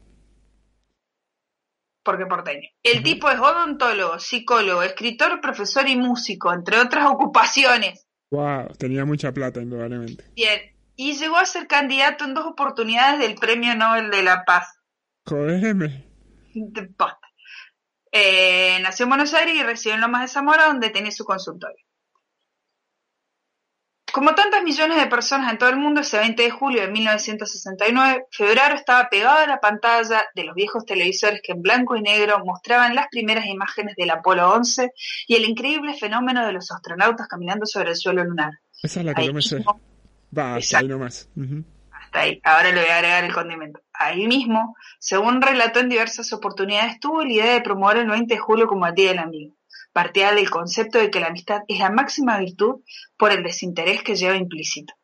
Porque 2.02 2.26
porteño. 2.26 2.68
El 2.82 3.02
tipo 3.02 3.30
es 3.30 3.38
odontólogo, 3.38 4.18
psicólogo, 4.18 4.82
escritor, 4.82 5.40
profesor 5.40 5.86
y 5.88 5.96
músico, 5.96 6.52
entre 6.52 6.78
otras 6.78 7.06
ocupaciones. 7.06 8.06
Wow, 8.30 8.68
tenía 8.78 9.04
mucha 9.04 9.32
plata, 9.32 9.60
indudablemente. 9.60 10.24
Bien, 10.34 10.60
y 10.96 11.14
llegó 11.14 11.36
a 11.36 11.44
ser 11.44 11.66
candidato 11.66 12.24
en 12.24 12.34
dos 12.34 12.46
oportunidades 12.46 13.20
del 13.20 13.34
Premio 13.34 13.74
Nobel 13.74 14.10
de 14.10 14.22
la 14.22 14.44
Paz. 14.44 14.78
Jodeme. 15.26 16.06
Eh, 18.12 18.78
nació 18.82 19.04
en 19.04 19.10
Buenos 19.10 19.34
Aires 19.34 19.54
y 19.54 19.62
residió 19.62 19.94
en 19.94 20.00
Lomas 20.00 20.22
de 20.22 20.28
Zamora, 20.28 20.66
donde 20.66 20.90
tenía 20.90 21.10
su 21.10 21.24
consultorio. 21.24 21.84
Como 24.12 24.34
tantas 24.34 24.62
millones 24.62 24.98
de 24.98 25.06
personas 25.06 25.52
en 25.52 25.58
todo 25.58 25.68
el 25.68 25.76
mundo, 25.76 26.00
ese 26.00 26.18
20 26.18 26.42
de 26.42 26.50
julio 26.50 26.82
de 26.82 26.88
1969, 26.88 28.26
Febrero 28.30 28.74
estaba 28.74 29.08
pegado 29.08 29.38
a 29.38 29.46
la 29.46 29.60
pantalla 29.60 30.24
de 30.34 30.44
los 30.44 30.54
viejos 30.54 30.84
televisores 30.84 31.40
que 31.42 31.52
en 31.52 31.62
blanco 31.62 31.96
y 31.96 32.02
negro 32.02 32.44
mostraban 32.44 32.94
las 32.94 33.08
primeras 33.08 33.46
imágenes 33.46 33.94
del 33.96 34.10
Apolo 34.10 34.50
11 34.52 34.92
y 35.28 35.34
el 35.36 35.44
increíble 35.44 35.94
fenómeno 35.94 36.44
de 36.44 36.52
los 36.52 36.70
astronautas 36.70 37.28
caminando 37.28 37.66
sobre 37.66 37.90
el 37.90 37.96
suelo 37.96 38.24
lunar. 38.24 38.52
Esa 38.82 39.00
es 39.00 39.06
la 39.06 39.14
que 39.14 39.26
yo 39.26 39.34
me 39.34 39.42
sé. 39.42 39.64
Va, 40.36 40.56
hasta 40.56 40.78
ahí 40.78 40.88
nomás. 40.88 41.28
Hasta 41.92 42.20
ahí. 42.20 42.40
Ahora 42.42 42.72
le 42.72 42.80
voy 42.80 42.90
a 42.90 42.96
agregar 42.96 43.24
el 43.24 43.32
condimento. 43.32 43.80
Ahí 43.92 44.26
mismo, 44.26 44.76
según 44.98 45.40
relató 45.40 45.80
en 45.80 45.88
diversas 45.88 46.32
oportunidades, 46.32 46.98
tuvo 46.98 47.22
la 47.22 47.32
idea 47.32 47.52
de 47.52 47.60
promover 47.60 47.98
el 47.98 48.08
20 48.08 48.34
de 48.34 48.40
julio 48.40 48.66
como 48.66 48.86
el 48.86 48.94
Día 48.94 49.10
del 49.10 49.18
Amigo 49.18 49.54
partía 49.92 50.32
del 50.32 50.50
concepto 50.50 50.98
de 50.98 51.10
que 51.10 51.20
la 51.20 51.28
amistad 51.28 51.62
es 51.68 51.78
la 51.78 51.90
máxima 51.90 52.38
virtud 52.38 52.82
por 53.16 53.32
el 53.32 53.42
desinterés 53.42 54.02
que 54.02 54.16
lleva 54.16 54.36
implícito. 54.36 54.94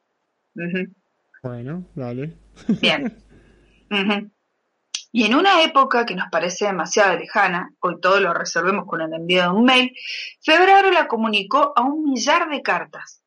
Bueno, 1.43 1.87
dale. 1.95 2.37
Bien. 2.81 3.19
Y 5.13 5.25
en 5.25 5.35
una 5.35 5.63
época 5.63 6.05
que 6.05 6.15
nos 6.15 6.29
parece 6.31 6.67
demasiado 6.67 7.17
lejana, 7.19 7.71
hoy 7.81 8.01
todo 8.01 8.21
lo 8.21 8.35
resolvemos 8.35 8.85
con 8.87 9.01
el 9.01 9.13
envío 9.15 9.43
de 9.43 9.49
un 9.49 9.65
mail, 9.65 9.97
Febrero 10.43 10.91
la 10.91 11.09
comunicó 11.09 11.73
a 11.75 11.83
un 11.83 12.05
millar 12.05 12.51
de 12.51 12.61
cartas. 12.63 13.23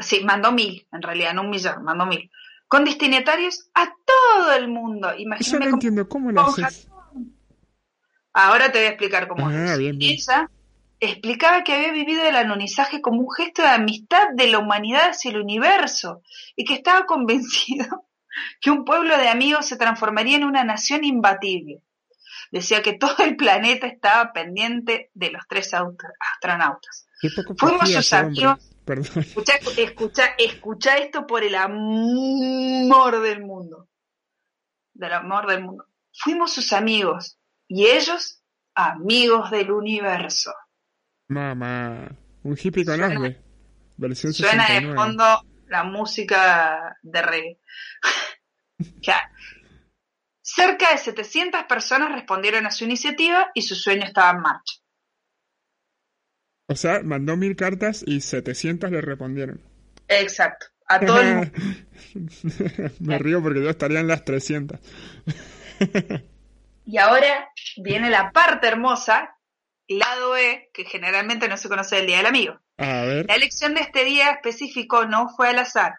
Sí, 0.00 0.22
mandó 0.24 0.52
mil, 0.52 0.86
en 0.92 1.02
realidad, 1.02 1.32
no 1.32 1.42
un 1.42 1.50
millar, 1.50 1.80
mandó 1.80 2.04
mil. 2.04 2.30
Con 2.66 2.84
destinatarios 2.84 3.70
a 3.74 3.90
todo 4.04 4.52
el 4.52 4.68
mundo. 4.68 5.08
Imagínate. 5.16 5.64
no 5.64 5.70
entiendo, 5.70 6.08
¿cómo 6.08 6.30
lo 6.30 6.42
haces? 6.42 6.88
Ahora 8.34 8.70
te 8.70 8.78
voy 8.78 8.86
a 8.86 8.90
explicar 8.90 9.28
cómo 9.28 9.48
ah, 9.48 9.72
es. 9.72 9.78
Bien, 9.78 9.98
explicaba 11.00 11.64
que 11.64 11.74
había 11.74 11.92
vivido 11.92 12.22
el 12.22 12.36
anonizaje 12.36 13.00
como 13.00 13.20
un 13.20 13.32
gesto 13.32 13.62
de 13.62 13.68
amistad 13.68 14.28
de 14.34 14.48
la 14.48 14.58
humanidad 14.58 15.10
hacia 15.10 15.30
el 15.30 15.40
universo 15.40 16.22
y 16.56 16.64
que 16.64 16.74
estaba 16.74 17.06
convencido 17.06 18.08
que 18.60 18.70
un 18.70 18.84
pueblo 18.84 19.16
de 19.18 19.28
amigos 19.28 19.66
se 19.66 19.76
transformaría 19.76 20.36
en 20.36 20.44
una 20.44 20.64
nación 20.64 21.04
imbatible. 21.04 21.82
Decía 22.50 22.82
que 22.82 22.94
todo 22.94 23.24
el 23.24 23.36
planeta 23.36 23.86
estaba 23.86 24.32
pendiente 24.32 25.10
de 25.14 25.30
los 25.30 25.42
tres 25.48 25.72
astronautas. 25.74 27.06
Fuimos 27.58 27.90
sus 27.90 28.12
amigos. 28.12 28.58
Escucha, 28.86 29.56
escucha, 29.76 30.24
escucha 30.38 30.96
esto 30.96 31.26
por 31.26 31.42
el 31.44 31.54
amor 31.54 33.20
del 33.20 33.44
mundo. 33.44 33.88
Del 34.94 35.12
amor 35.12 35.46
del 35.46 35.62
mundo. 35.62 35.84
Fuimos 36.12 36.52
sus 36.52 36.72
amigos 36.72 37.38
y 37.66 37.86
ellos 37.86 38.42
amigos 38.74 39.50
del 39.50 39.72
universo. 39.72 40.54
Mamá, 41.28 42.10
un 42.42 42.56
hippie 42.56 42.84
con 42.84 42.96
suena, 42.96 43.36
versión 43.96 44.32
Suena 44.32 44.66
de 44.68 44.94
fondo 44.94 45.24
la 45.66 45.84
música 45.84 46.98
de 47.02 47.22
reggae. 47.22 47.60
Cerca 50.40 50.92
de 50.92 50.98
700 50.98 51.64
personas 51.64 52.12
respondieron 52.12 52.64
a 52.64 52.70
su 52.70 52.84
iniciativa 52.84 53.50
y 53.54 53.60
su 53.62 53.74
sueño 53.74 54.04
estaba 54.04 54.30
en 54.30 54.40
marcha. 54.40 54.76
O 56.66 56.74
sea, 56.74 57.02
mandó 57.02 57.36
mil 57.36 57.54
cartas 57.54 58.02
y 58.06 58.22
700 58.22 58.90
le 58.90 59.00
respondieron. 59.02 59.60
Exacto, 60.08 60.66
a 60.86 61.00
todo 61.00 61.20
el 61.20 61.34
mundo. 61.34 61.52
Me 63.00 63.18
río 63.18 63.42
porque 63.42 63.62
yo 63.62 63.68
estaría 63.68 64.00
en 64.00 64.08
las 64.08 64.24
300. 64.24 64.80
y 66.86 66.96
ahora 66.96 67.50
viene 67.76 68.08
la 68.08 68.30
parte 68.32 68.68
hermosa, 68.68 69.37
lado 69.88 70.36
E, 70.36 70.70
que 70.72 70.84
generalmente 70.84 71.48
no 71.48 71.56
se 71.56 71.68
conoce 71.68 71.96
del 71.96 72.06
Día 72.06 72.18
del 72.18 72.26
Amigo. 72.26 72.60
A 72.76 73.02
ver. 73.02 73.26
La 73.26 73.34
elección 73.34 73.74
de 73.74 73.80
este 73.80 74.04
día 74.04 74.30
específico 74.30 75.06
no 75.06 75.28
fue 75.34 75.48
al 75.48 75.58
azar. 75.58 75.94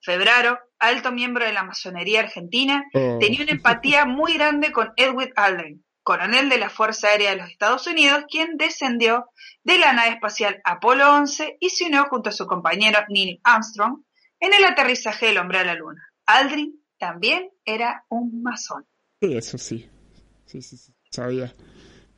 Febraro, 0.00 0.58
alto 0.78 1.10
miembro 1.12 1.44
de 1.44 1.52
la 1.52 1.64
masonería 1.64 2.20
argentina, 2.20 2.84
Oh. 2.94 3.18
tenía 3.20 3.42
una 3.42 3.52
empatía 3.52 4.04
muy 4.06 4.34
grande 4.34 4.70
con 4.72 4.92
Edwin 4.96 5.32
Aldrin, 5.34 5.84
coronel 6.02 6.48
de 6.48 6.58
la 6.58 6.70
Fuerza 6.70 7.08
Aérea 7.08 7.30
de 7.30 7.36
los 7.38 7.50
Estados 7.50 7.86
Unidos, 7.86 8.24
quien 8.30 8.56
descendió 8.56 9.26
de 9.64 9.78
la 9.78 9.92
nave 9.92 10.10
espacial 10.10 10.60
Apolo 10.64 11.12
11 11.14 11.56
y 11.60 11.70
se 11.70 11.86
unió 11.86 12.04
junto 12.08 12.28
a 12.30 12.32
su 12.32 12.46
compañero 12.46 13.00
Neil 13.08 13.40
Armstrong 13.42 14.02
en 14.38 14.54
el 14.54 14.64
aterrizaje 14.64 15.26
del 15.26 15.38
hombre 15.38 15.58
a 15.58 15.64
la 15.64 15.74
Luna. 15.74 16.06
Aldrin 16.26 16.80
también 16.98 17.50
era 17.64 18.04
un 18.08 18.42
masón. 18.42 18.86
Sí, 19.20 19.36
eso 19.36 19.58
sí. 19.58 19.90
Sí, 20.44 20.62
sí, 20.62 20.76
sí. 20.76 20.94
Sabía. 21.10 21.52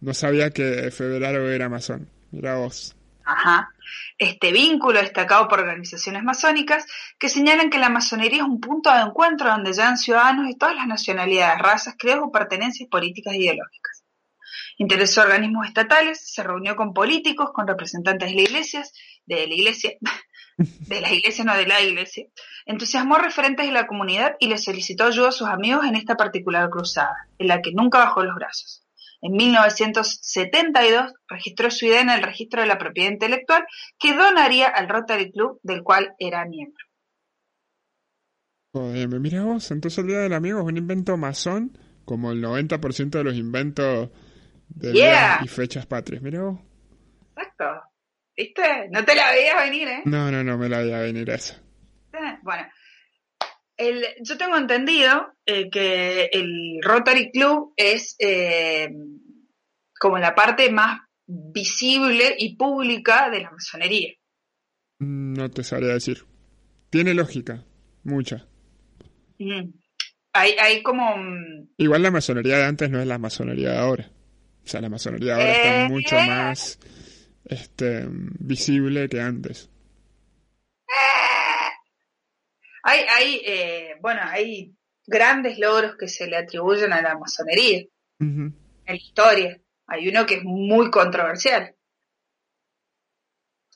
No 0.01 0.15
sabía 0.15 0.51
que 0.51 0.91
Febrero 0.91 1.49
era 1.51 1.69
masón. 1.69 2.09
Mira 2.31 2.57
vos. 2.57 2.95
Ajá. 3.25 3.71
Este 4.17 4.53
vínculo 4.53 5.01
destacado 5.01 5.49
por 5.49 5.61
organizaciones 5.61 6.23
masónicas 6.23 6.87
que 7.19 7.29
señalan 7.29 7.71
que 7.71 7.79
la 7.79 7.89
masonería 7.89 8.43
es 8.43 8.49
un 8.49 8.61
punto 8.61 8.93
de 8.93 9.01
encuentro 9.01 9.51
donde 9.51 9.73
llegan 9.73 9.99
ciudadanos 9.99 10.47
de 10.47 10.55
todas 10.55 10.75
las 10.75 10.87
nacionalidades, 10.87 11.59
razas, 11.59 11.95
credos 11.99 12.25
o 12.25 12.33
pertenencias 12.33 12.89
políticas 12.89 13.35
e 13.35 13.39
ideológicas. 13.39 14.05
Interesó 14.79 15.23
organismos 15.23 15.67
estatales, 15.67 16.33
se 16.33 16.43
reunió 16.43 16.77
con 16.77 16.95
políticos, 16.95 17.51
con 17.53 17.67
representantes 17.67 18.29
de 18.31 18.35
la 18.37 18.43
iglesia, 18.43 18.85
de 19.27 19.47
la 19.47 19.55
iglesia, 19.55 19.93
de 20.57 21.01
las 21.01 21.13
iglesias, 21.13 21.47
no 21.47 21.57
de 21.57 21.67
la 21.67 21.81
iglesia, 21.81 22.27
entusiasmó 22.65 23.19
referentes 23.19 23.67
de 23.67 23.73
la 23.73 23.87
comunidad 23.87 24.37
y 24.39 24.49
les 24.49 24.65
solicitó 24.65 25.05
ayuda 25.05 25.29
a 25.29 25.33
sus 25.33 25.49
amigos 25.49 25.85
en 25.85 25.97
esta 25.97 26.17
particular 26.17 26.71
cruzada, 26.71 27.29
en 27.39 27.49
la 27.49 27.61
que 27.61 27.73
nunca 27.73 27.99
bajó 27.99 28.23
los 28.23 28.37
brazos. 28.37 28.88
En 29.21 29.33
1972 29.33 31.13
registró 31.29 31.71
su 31.71 31.87
idea 31.87 32.01
en 32.01 32.11
el 32.11 32.23
registro 32.23 32.61
de 32.61 32.69
la 32.69 32.79
propiedad 32.79 33.11
intelectual 33.11 33.65
que 33.99 34.15
donaría 34.15 34.69
al 34.69 34.89
Rotary 34.89 35.33
Club 35.33 35.59
del 35.63 35.83
cual 35.83 36.15
era 36.19 36.45
miembro. 36.45 36.85
Joder, 38.73 39.09
mira 39.09 39.43
vos. 39.45 39.71
Entonces 39.71 39.99
el 39.99 40.07
Día 40.09 40.19
del 40.21 40.35
Amigo 40.35 40.61
es 40.61 40.67
un 40.67 40.77
invento 40.77 41.17
masón, 41.17 41.77
como 42.05 42.31
el 42.33 42.43
90% 42.43 43.11
de 43.11 43.25
los 43.25 43.35
inventos 43.35 44.11
de 44.69 44.93
Yeah. 44.93 45.41
y 45.43 45.49
fechas 45.49 45.87
patrias. 45.87 46.23
Mira 46.23 46.43
vos. 46.43 46.61
Exacto. 47.37 47.65
¿Viste? 48.37 48.89
No 48.91 49.05
te 49.05 49.17
la 49.17 49.31
veías 49.33 49.57
venir, 49.65 49.89
¿eh? 49.89 50.03
No, 50.05 50.31
no, 50.31 50.45
no 50.45 50.57
me 50.59 50.69
la 50.69 50.79
veía 50.79 51.01
venir 51.01 51.29
esa. 51.31 51.61
Bueno, 52.43 52.67
el, 53.79 54.05
yo 54.23 54.37
tengo 54.37 54.57
entendido 54.57 55.33
eh, 55.47 55.71
que 55.71 56.25
el 56.33 56.79
Rotary 56.83 57.31
Club 57.31 57.73
es 57.77 58.17
eh, 58.19 58.91
como 59.99 60.19
la 60.19 60.35
parte 60.35 60.71
más 60.71 61.01
visible 61.27 62.35
y 62.39 62.57
pública 62.57 63.31
de 63.31 63.41
la 63.43 63.51
masonería. 63.51 64.13
Mm, 64.99 65.35
No 65.35 65.51
te 65.51 65.63
sabría 65.65 65.95
decir. 65.95 66.25
Tiene 66.91 67.15
lógica. 67.15 67.65
Mucha. 68.05 68.47
Mm. 69.39 69.71
Hay, 70.33 70.53
hay 70.61 70.83
como... 70.83 71.17
mm, 71.17 71.69
Igual 71.79 72.03
la 72.03 72.11
masonería 72.11 72.59
de 72.59 72.65
antes 72.65 72.91
no 72.91 73.01
es 73.01 73.07
la 73.07 73.19
masonería 73.19 73.71
de 73.73 73.79
ahora. 73.79 74.11
O 74.65 74.69
sea, 74.69 74.81
la 74.81 74.89
masonería 74.91 75.35
de 75.37 75.41
ahora 75.43 75.53
está 75.53 75.85
Eh. 75.85 75.89
mucho 75.89 76.17
más 76.17 76.79
este, 77.45 78.07
visible 78.11 79.09
que 79.09 79.21
antes. 79.21 79.71
Hay, 82.89 83.01
hay 83.07 83.43
eh, 83.45 83.97
bueno, 84.01 84.23
hay 84.25 84.75
grandes 85.07 85.59
logros 85.59 85.97
que 85.99 86.09
se 86.09 86.27
le 86.27 86.39
atribuyen 86.39 86.91
a 86.95 87.03
la 87.03 87.19
masonería 87.19 87.85
en 88.19 88.55
la 88.87 88.95
historia. 88.95 89.61
Hay 89.87 90.09
uno 90.09 90.25
que 90.25 90.37
es 90.37 90.45
muy 90.45 90.91
controversial. 90.91 91.75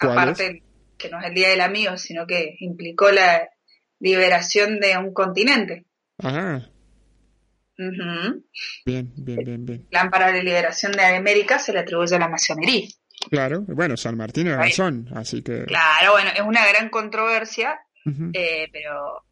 ¿Cuál 0.01 0.13
Aparte, 0.19 0.63
que 0.97 1.11
no 1.11 1.21
es 1.21 1.27
el 1.27 1.35
Día 1.35 1.51
del 1.51 1.61
Amigo, 1.61 1.99
sino 1.99 2.27
que 2.27 2.57
implicó 2.61 3.11
la 3.11 3.51
liberación 4.01 4.81
de 4.81 4.97
un 4.97 5.13
continente. 5.13 5.85
Ujú. 6.19 6.63
Bien, 8.87 9.13
bien, 9.17 9.39
bien, 9.45 9.67
bien. 9.67 9.81
El 9.81 9.87
plan 9.89 10.11
para 10.11 10.33
la 10.33 10.43
liberación 10.43 10.93
de 10.93 11.05
América 11.05 11.59
se 11.59 11.75
le 11.75 11.81
atribuye 11.81 12.17
a 12.17 12.19
la 12.19 12.29
masonería. 12.29 12.89
Claro. 13.31 13.61
Bueno, 13.69 13.97
San 13.99 14.17
Martín 14.17 14.47
era 14.47 14.57
masón, 14.57 15.09
así 15.15 15.43
que... 15.43 15.65
Claro, 15.67 16.13
bueno, 16.13 16.31
es 16.35 16.41
una 16.41 16.67
gran 16.67 16.89
controversia, 16.89 17.79
Eh, 18.33 18.69
pero 18.73 19.25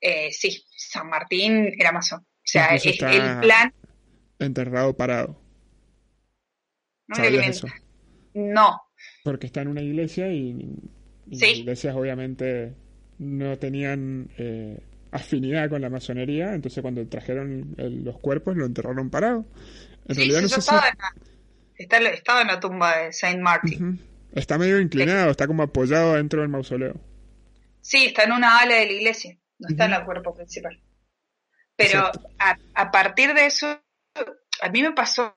eh, 0.00 0.30
sí, 0.32 0.64
San 0.76 1.08
Martín 1.08 1.72
era 1.78 1.92
masón. 1.92 2.20
O 2.20 2.42
sea, 2.44 2.74
es 2.74 2.86
el 2.86 2.96
plan. 2.96 3.72
Enterrado 4.38 4.96
parado. 4.96 5.40
No, 7.08 7.16
¿Sabías 7.16 7.32
le 7.32 7.50
eso? 7.50 7.66
no, 8.34 8.80
Porque 9.24 9.46
está 9.46 9.62
en 9.62 9.68
una 9.68 9.82
iglesia 9.82 10.32
y, 10.32 10.50
y 11.28 11.36
Sí. 11.36 11.46
las 11.46 11.58
iglesias 11.58 11.96
obviamente 11.96 12.74
no 13.18 13.58
tenían 13.58 14.30
eh, 14.38 14.78
afinidad 15.10 15.68
con 15.68 15.82
la 15.82 15.90
masonería, 15.90 16.54
entonces 16.54 16.80
cuando 16.82 17.06
trajeron 17.08 17.74
el- 17.78 18.04
los 18.04 18.18
cuerpos 18.20 18.56
lo 18.56 18.64
enterraron 18.66 19.10
parado. 19.10 19.44
En 20.08 20.14
sí, 20.14 20.20
realidad 20.20 20.42
no 20.42 20.48
sé 20.48 20.54
si... 20.54 20.60
estaba, 20.60 20.88
en 20.88 20.94
la, 20.98 21.14
está- 21.76 22.10
estaba 22.10 22.40
en 22.42 22.46
la 22.46 22.60
tumba 22.60 22.96
de 22.98 23.12
Saint 23.12 23.40
Martin. 23.40 24.00
Está 24.32 24.56
medio 24.58 24.80
inclinado, 24.80 25.30
está 25.32 25.46
como 25.48 25.64
apoyado 25.64 26.14
dentro 26.14 26.40
del 26.40 26.48
mausoleo. 26.50 26.94
Sí, 27.82 28.06
está 28.06 28.24
en 28.24 28.32
una 28.32 28.58
ala 28.60 28.74
de 28.76 28.86
la 28.86 28.92
iglesia, 28.92 29.36
no 29.58 29.68
está 29.68 29.86
en 29.86 29.94
el 29.94 30.04
cuerpo 30.04 30.34
principal. 30.34 30.80
Pero 31.76 32.10
a, 32.38 32.56
a 32.74 32.90
partir 32.90 33.32
de 33.34 33.46
eso, 33.46 33.82
a 34.60 34.68
mí 34.70 34.82
me 34.82 34.92
pasó, 34.92 35.36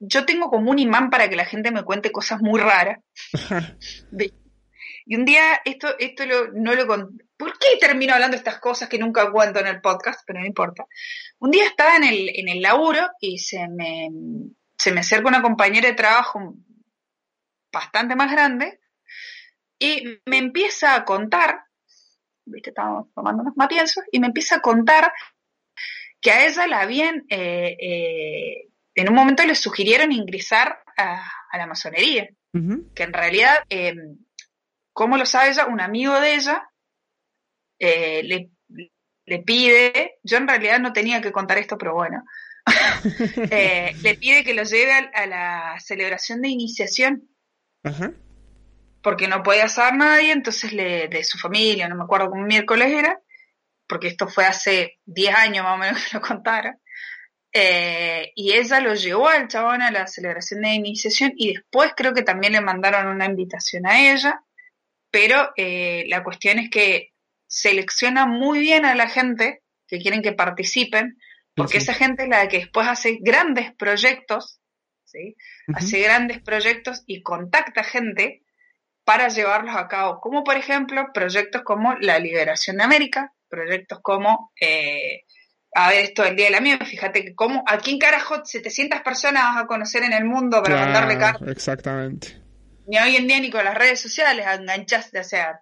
yo 0.00 0.24
tengo 0.26 0.50
como 0.50 0.70
un 0.70 0.78
imán 0.80 1.08
para 1.10 1.28
que 1.28 1.36
la 1.36 1.44
gente 1.44 1.70
me 1.70 1.84
cuente 1.84 2.10
cosas 2.10 2.40
muy 2.40 2.60
raras. 2.60 2.98
De- 4.10 4.32
y 5.04 5.16
un 5.16 5.24
día, 5.24 5.60
esto, 5.64 5.98
esto 5.98 6.24
lo- 6.26 6.52
no 6.52 6.74
lo 6.74 6.86
con- 6.86 7.18
¿Por 7.36 7.58
qué 7.58 7.76
termino 7.80 8.14
hablando 8.14 8.36
de 8.36 8.38
estas 8.38 8.60
cosas 8.60 8.88
que 8.88 8.98
nunca 8.98 9.30
cuento 9.32 9.58
en 9.58 9.66
el 9.66 9.80
podcast? 9.80 10.20
Pero 10.24 10.38
no 10.40 10.46
importa. 10.46 10.84
Un 11.40 11.50
día 11.50 11.64
estaba 11.66 11.96
en 11.96 12.04
el, 12.04 12.28
en 12.34 12.48
el 12.48 12.62
laburo 12.62 13.08
y 13.18 13.38
se 13.40 13.66
me, 13.68 14.08
se 14.78 14.92
me 14.92 15.00
acerca 15.00 15.26
una 15.28 15.42
compañera 15.42 15.88
de 15.88 15.94
trabajo 15.94 16.54
bastante 17.72 18.14
más 18.14 18.30
grande 18.30 18.78
y 19.82 20.20
me 20.26 20.38
empieza 20.38 20.94
a 20.94 21.04
contar, 21.04 21.64
viste, 22.44 22.70
estábamos 22.70 23.12
tomando 23.14 23.42
unos 23.42 23.56
matienzos, 23.56 24.04
y 24.12 24.20
me 24.20 24.28
empieza 24.28 24.56
a 24.56 24.60
contar 24.60 25.12
que 26.20 26.30
a 26.30 26.46
ella 26.46 26.66
la 26.68 26.80
habían, 26.80 27.24
eh, 27.28 27.76
eh, 27.80 28.68
en 28.94 29.08
un 29.08 29.14
momento 29.14 29.44
le 29.44 29.54
sugirieron 29.54 30.12
ingresar 30.12 30.78
a, 30.96 31.28
a 31.50 31.58
la 31.58 31.66
masonería 31.66 32.28
que 32.94 33.02
en 33.02 33.12
realidad, 33.14 33.64
eh, 33.70 33.94
¿cómo 34.92 35.16
lo 35.16 35.24
sabe 35.24 35.50
ella? 35.50 35.66
Un 35.66 35.80
amigo 35.80 36.20
de 36.20 36.34
ella 36.34 36.68
eh, 37.78 38.22
le, 38.24 38.50
le 39.24 39.38
pide, 39.38 40.18
yo 40.22 40.36
en 40.36 40.46
realidad 40.46 40.78
no 40.78 40.92
tenía 40.92 41.22
que 41.22 41.32
contar 41.32 41.56
esto, 41.56 41.78
pero 41.78 41.94
bueno, 41.94 42.22
le 44.02 44.16
pide 44.20 44.44
que 44.44 44.52
lo 44.52 44.64
lleve 44.64 44.92
a, 44.92 45.10
a 45.14 45.26
la 45.26 45.80
celebración 45.80 46.42
de 46.42 46.48
iniciación, 46.50 47.28
Ajá. 47.84 48.12
Porque 49.02 49.28
no 49.28 49.42
podía 49.42 49.68
saber 49.68 49.94
nadie, 49.94 50.32
entonces 50.32 50.72
le, 50.72 51.08
de 51.08 51.24
su 51.24 51.38
familia, 51.38 51.88
no 51.88 51.96
me 51.96 52.04
acuerdo 52.04 52.30
cómo 52.30 52.42
miércoles 52.44 52.92
era, 52.92 53.20
porque 53.86 54.08
esto 54.08 54.28
fue 54.28 54.44
hace 54.44 54.98
10 55.04 55.34
años 55.34 55.64
más 55.64 55.74
o 55.74 55.78
menos 55.78 56.04
que 56.10 56.16
lo 56.16 56.22
contara. 56.22 56.78
Eh, 57.54 58.32
y 58.34 58.52
ella 58.52 58.80
lo 58.80 58.94
llevó 58.94 59.28
al 59.28 59.46
chabón 59.46 59.82
a 59.82 59.90
la 59.90 60.06
celebración 60.06 60.62
de 60.62 60.70
iniciación 60.70 61.34
y 61.36 61.52
después 61.52 61.92
creo 61.94 62.14
que 62.14 62.22
también 62.22 62.54
le 62.54 62.62
mandaron 62.62 63.08
una 63.08 63.26
invitación 63.26 63.86
a 63.86 64.10
ella, 64.10 64.42
pero 65.10 65.50
eh, 65.56 66.04
la 66.08 66.24
cuestión 66.24 66.58
es 66.58 66.70
que 66.70 67.12
selecciona 67.46 68.24
muy 68.24 68.60
bien 68.60 68.86
a 68.86 68.94
la 68.94 69.08
gente 69.08 69.62
que 69.86 69.98
quieren 69.98 70.22
que 70.22 70.32
participen, 70.32 71.18
porque 71.54 71.72
Sí, 71.72 71.78
esa 71.78 71.92
gente 71.92 72.22
es 72.22 72.30
la 72.30 72.48
que 72.48 72.60
después 72.60 72.88
hace 72.88 73.18
grandes 73.20 73.74
proyectos, 73.74 74.62
¿sí? 75.04 75.36
Hace 75.74 76.00
grandes 76.00 76.40
proyectos 76.40 77.02
y 77.06 77.22
contacta 77.22 77.84
gente 77.84 78.41
para 79.04 79.28
llevarlos 79.28 79.74
a 79.76 79.88
cabo, 79.88 80.20
como 80.20 80.44
por 80.44 80.56
ejemplo 80.56 81.08
proyectos 81.12 81.62
como 81.62 81.94
la 82.00 82.18
liberación 82.18 82.76
de 82.76 82.84
América, 82.84 83.32
proyectos 83.48 83.98
como, 84.02 84.52
eh, 84.60 85.22
a 85.74 85.90
ver, 85.90 86.04
esto 86.04 86.22
del 86.22 86.36
Día 86.36 86.46
del 86.46 86.54
Amigo, 86.54 86.84
fíjate 86.84 87.24
que 87.24 87.34
como, 87.34 87.64
¿a 87.66 87.78
quién 87.78 87.98
carajo 87.98 88.44
700 88.44 89.00
personas 89.02 89.42
vas 89.42 89.64
a 89.64 89.66
conocer 89.66 90.04
en 90.04 90.12
el 90.12 90.24
mundo 90.24 90.62
para 90.62 90.76
mandarle 90.76 91.16
Claro, 91.16 91.38
cartas? 91.38 91.56
exactamente. 91.56 92.42
Ni 92.86 92.98
hoy 92.98 93.16
en 93.16 93.26
día 93.26 93.40
ni 93.40 93.50
con 93.50 93.64
las 93.64 93.74
redes 93.74 94.00
sociales 94.00 94.46
enganchaste, 94.46 95.20
o 95.20 95.24
sea, 95.24 95.60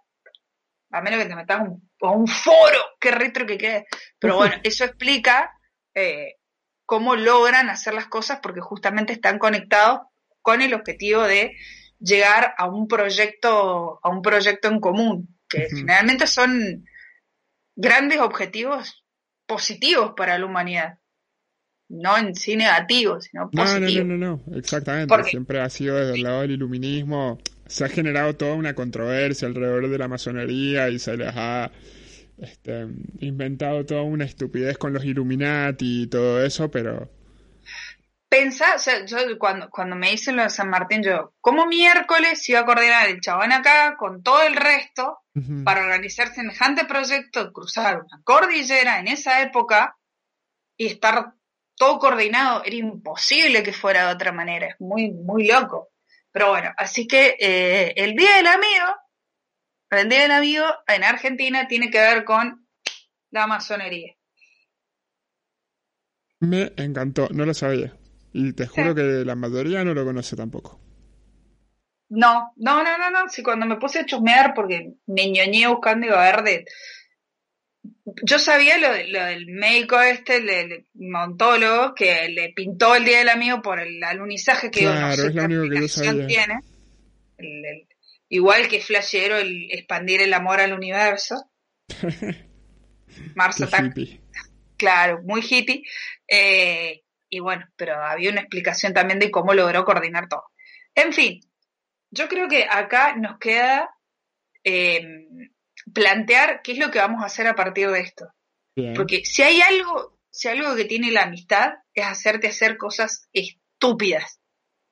a 0.91 1.01
menos 1.01 1.21
que 1.21 1.27
te 1.29 1.37
metas 1.37 1.61
a 1.61 1.63
un, 1.63 1.91
a 2.03 2.11
un 2.11 2.27
foro, 2.27 2.79
qué 3.01 3.11
retro 3.11 3.47
que 3.47 3.59
quede. 3.59 3.87
Pero 4.19 4.37
bueno, 4.37 4.55
eso 4.65 4.85
explica 4.85 5.53
eh, 5.95 6.37
cómo 6.85 7.17
logran 7.17 7.71
hacer 7.71 7.95
las 7.95 8.07
cosas 8.07 8.41
porque 8.43 8.61
justamente 8.61 9.13
están 9.13 9.39
conectados 9.39 10.01
con 10.43 10.63
el 10.63 10.75
objetivo 10.75 11.23
de 11.23 11.53
llegar 12.01 12.55
a 12.57 12.69
un 12.69 12.89
proyecto, 12.89 14.01
a 14.03 14.09
un 14.09 14.23
proyecto 14.23 14.69
en 14.69 14.81
común, 14.81 15.37
que 15.49 15.69
generalmente 15.69 16.27
son 16.27 16.85
grandes 17.77 18.21
objetivos 18.21 19.05
positivos 19.47 20.13
para 20.17 20.39
la 20.39 20.47
humanidad. 20.47 20.99
No 21.89 22.17
en 22.17 22.37
sí 22.37 22.57
negativos, 22.57 23.25
sino 23.25 23.51
positivos. 23.51 24.07
No, 24.07 24.17
no, 24.17 24.17
no, 24.17 24.43
no, 24.47 24.57
exactamente. 24.57 25.25
Siempre 25.25 25.61
ha 25.61 25.69
sido 25.69 25.97
desde 25.97 26.15
el 26.15 26.23
lado 26.23 26.43
del 26.43 26.53
iluminismo. 26.53 27.39
Se 27.67 27.85
ha 27.85 27.89
generado 27.89 28.37
toda 28.37 28.55
una 28.55 28.75
controversia 28.75 29.49
alrededor 29.49 29.89
de 29.89 29.99
la 29.99 30.07
masonería 30.07 30.89
y 30.89 31.01
se 31.01 31.17
les 31.17 31.33
ha 31.35 31.73
este, 32.39 32.87
inventado 33.19 33.85
toda 33.85 34.03
una 34.03 34.25
estupidez 34.25 34.79
con 34.79 34.93
los 34.93 35.05
Illuminati 35.05 36.03
y 36.03 36.07
todo 36.07 36.45
eso, 36.45 36.71
pero 36.71 37.11
Pensa, 38.31 38.77
o 38.77 38.79
sea, 38.79 39.05
yo 39.05 39.19
cuando, 39.41 39.69
cuando 39.71 39.97
me 39.97 40.13
dicen 40.13 40.37
lo 40.37 40.45
de 40.45 40.51
San 40.51 40.71
Martín, 40.71 41.03
yo, 41.03 41.35
¿cómo 41.41 41.67
miércoles 41.67 42.49
iba 42.49 42.61
a 42.61 42.65
coordinar 42.65 43.09
el 43.09 43.21
chabón 43.21 43.51
acá 43.51 43.97
con 43.97 44.23
todo 44.23 44.43
el 44.43 44.55
resto 44.55 45.19
para 45.65 45.81
organizar 45.83 46.33
semejante 46.33 46.85
proyecto, 46.85 47.53
cruzar 47.53 47.97
una 47.97 48.23
cordillera 48.23 49.01
en 49.01 49.09
esa 49.09 49.43
época 49.43 49.97
y 50.77 50.87
estar 50.87 51.33
todo 51.75 51.99
coordinado? 51.99 52.63
Era 52.65 52.77
imposible 52.77 53.65
que 53.65 53.73
fuera 53.73 54.07
de 54.07 54.15
otra 54.15 54.31
manera, 54.31 54.69
es 54.69 54.77
muy, 54.79 55.11
muy 55.11 55.49
loco. 55.49 55.89
Pero 56.31 56.51
bueno, 56.51 56.73
así 56.77 57.09
que 57.09 57.37
eh, 57.41 57.95
el 57.97 58.15
Día 58.15 58.37
del 58.37 58.47
Amigo, 58.47 58.95
el 59.91 60.09
Día 60.09 60.21
del 60.21 60.31
Amigo 60.31 60.67
en 60.87 61.03
Argentina 61.03 61.67
tiene 61.67 61.91
que 61.91 61.99
ver 61.99 62.25
con 62.25 62.65
la 63.33 63.49
masonería. 63.49 64.15
Me 66.39 66.73
encantó, 66.77 67.29
no 67.33 67.45
lo 67.45 67.55
sabía. 67.55 67.93
Y 68.33 68.53
te 68.53 68.67
juro 68.67 68.95
que 68.95 69.03
la 69.25 69.35
mayoría 69.35 69.85
no 69.85 69.95
lo 69.95 70.05
conoce 70.05 70.37
tampoco. 70.37 70.81
No, 72.11 72.53
no, 72.57 72.83
no, 72.83 72.99
no, 72.99 73.11
no. 73.11 73.29
Si 73.29 73.43
cuando 73.43 73.67
me 73.67 73.77
puse 73.77 74.01
a 74.01 74.07
chusmear, 74.07 74.53
porque 74.55 74.95
me 75.07 75.31
ñoñé 75.31 75.69
buscando 75.69 76.07
y 76.07 76.11
a 76.11 76.19
ver 76.19 76.43
de. 76.43 76.65
Yo 78.25 78.39
sabía 78.39 78.77
lo, 78.79 78.93
del 78.93 79.47
médico 79.47 80.01
este, 80.01 80.37
el, 80.39 80.87
montólogo, 80.95 81.95
que 81.95 82.29
le 82.29 82.53
pintó 82.53 82.97
el 82.97 83.05
día 83.05 83.19
del 83.19 83.29
amigo 83.29 83.63
por 83.63 83.79
el 83.81 84.03
alunizaje 84.03 84.71
que 84.71 84.81
claro, 84.81 85.23
es 85.23 85.35
lo 85.35 85.45
único 85.45 85.63
que 85.71 85.81
yo 85.81 85.89
sabía. 85.89 86.27
tiene. 86.27 87.87
igual 88.29 88.69
que 88.69 88.81
flashero 88.81 89.39
el 89.39 89.71
expandir 89.71 90.21
el 90.21 90.35
amor 90.35 90.61
al 90.61 90.73
universo. 90.73 91.51
Mars 93.37 93.61
Attack. 93.61 93.95
Claro, 94.77 95.23
muy 95.23 95.43
hippie. 95.43 95.85
Eh, 96.27 97.03
y 97.31 97.39
bueno, 97.39 97.67
pero 97.77 97.95
había 97.95 98.31
una 98.31 98.41
explicación 98.41 98.93
también 98.93 99.21
de 99.21 99.31
cómo 99.31 99.55
logró 99.55 99.85
coordinar 99.85 100.29
todo. 100.29 100.45
En 100.95 101.13
fin, 101.13 101.41
yo 102.11 102.29
creo 102.29 102.49
que 102.49 102.67
acá 102.69 103.15
nos 103.17 103.39
queda 103.39 103.91
em, 104.65 105.53
plantear 105.95 106.61
qué 106.63 106.73
es 106.73 106.79
lo 106.79 106.91
que 106.91 106.99
vamos 106.99 107.23
a 107.23 107.27
hacer 107.27 107.47
a 107.47 107.55
partir 107.55 107.89
de 107.91 108.01
esto. 108.01 108.27
Porque 108.97 109.25
si 109.25 109.43
hay 109.43 109.61
algo, 109.61 110.19
si 110.31 110.49
algo 110.49 110.75
que 110.75 110.87
tiene 110.87 111.11
la 111.11 111.25
amistad, 111.25 111.75
es 111.93 112.05
hacerte 112.05 112.49
hacer 112.49 112.79
cosas 112.79 113.29
estúpidas. 113.33 114.41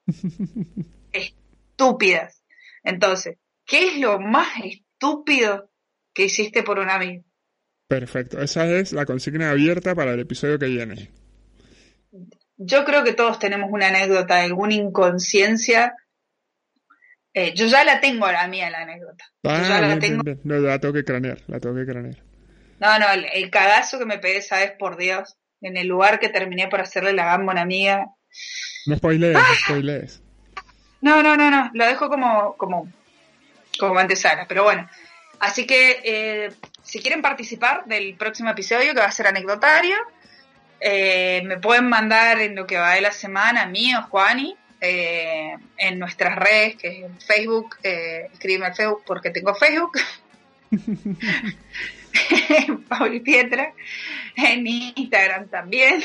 estúpidas. 1.12 2.44
Entonces, 2.82 3.38
¿qué 3.64 3.88
es 3.88 3.98
lo 3.98 4.20
más 4.20 4.48
estúpido 4.62 5.70
que 6.12 6.24
hiciste 6.24 6.62
por 6.62 6.78
un 6.78 6.90
amigo? 6.90 7.24
Perfecto, 7.88 8.42
esa 8.42 8.66
es 8.70 8.92
la 8.92 9.06
consigna 9.06 9.50
abierta 9.50 9.94
para 9.94 10.12
el 10.12 10.20
episodio 10.20 10.58
que 10.58 10.66
viene 10.66 11.17
yo 12.58 12.84
creo 12.84 13.04
que 13.04 13.12
todos 13.12 13.38
tenemos 13.38 13.70
una 13.70 13.88
anécdota, 13.88 14.42
alguna 14.42 14.74
inconsciencia. 14.74 15.94
Eh, 17.32 17.54
yo 17.54 17.66
ya 17.66 17.84
la 17.84 18.00
tengo 18.00 18.30
la 18.30 18.48
mía, 18.48 18.68
la 18.68 18.82
anécdota. 18.82 19.24
Ah, 19.44 19.62
ya 19.66 19.80
la 19.80 19.98
tengo. 19.98 20.22
No, 20.42 20.58
la 20.58 20.80
tengo 20.80 20.94
que 20.94 21.04
cranear, 21.04 21.38
la 21.46 21.60
tengo 21.60 21.76
que 21.76 21.86
cranear. 21.86 22.16
No, 22.80 22.98
no, 22.98 23.06
el, 23.10 23.50
cagazo 23.50 23.98
que 23.98 24.06
me 24.06 24.18
pegué, 24.18 24.42
sabes, 24.42 24.72
por 24.72 24.96
Dios, 24.96 25.36
en 25.60 25.76
el 25.76 25.86
lugar 25.86 26.18
que 26.18 26.28
terminé 26.28 26.68
por 26.68 26.80
hacerle 26.80 27.12
la 27.12 27.24
gamba 27.24 27.52
a 27.52 27.54
una 27.54 27.62
amiga. 27.62 28.06
No 28.86 28.96
spoilees, 28.96 29.34
no 29.34 29.40
¡Ah! 29.40 29.54
spoilees. 29.64 30.22
No, 31.00 31.22
no, 31.22 31.36
no, 31.36 31.50
no, 31.50 31.70
lo 31.74 31.86
dejo 31.86 32.08
como, 32.08 32.56
como, 32.56 32.92
como 33.78 33.98
antesala, 33.98 34.46
pero 34.48 34.64
bueno. 34.64 34.88
Así 35.38 35.64
que, 35.64 36.00
eh, 36.02 36.52
si 36.82 36.98
quieren 36.98 37.22
participar 37.22 37.84
del 37.84 38.16
próximo 38.16 38.50
episodio, 38.50 38.94
que 38.94 39.00
va 39.00 39.06
a 39.06 39.12
ser 39.12 39.28
anecdotario, 39.28 39.96
eh, 40.80 41.42
me 41.44 41.58
pueden 41.58 41.88
mandar 41.88 42.40
en 42.40 42.54
lo 42.54 42.66
que 42.66 42.76
va 42.76 42.94
de 42.94 43.00
la 43.00 43.12
semana, 43.12 43.62
a 43.62 43.66
mí 43.66 43.94
o 43.94 44.02
Juani, 44.02 44.56
eh, 44.80 45.56
en 45.76 45.98
nuestras 45.98 46.36
redes, 46.36 46.76
que 46.76 46.88
es 46.88 47.04
en 47.04 47.20
Facebook, 47.20 47.76
eh, 47.82 48.28
escríbeme 48.32 48.74
Facebook 48.74 49.02
porque 49.06 49.30
tengo 49.30 49.54
Facebook. 49.54 49.98
Pauli 52.88 53.20
Pietra, 53.20 53.72
en 54.36 54.66
Instagram 54.66 55.48
también, 55.48 56.02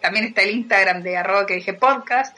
también 0.00 0.26
está 0.26 0.42
el 0.42 0.50
Instagram 0.50 1.02
de 1.02 1.16
arroba 1.16 1.46
que 1.46 1.54
dije 1.54 1.74
podcast, 1.74 2.36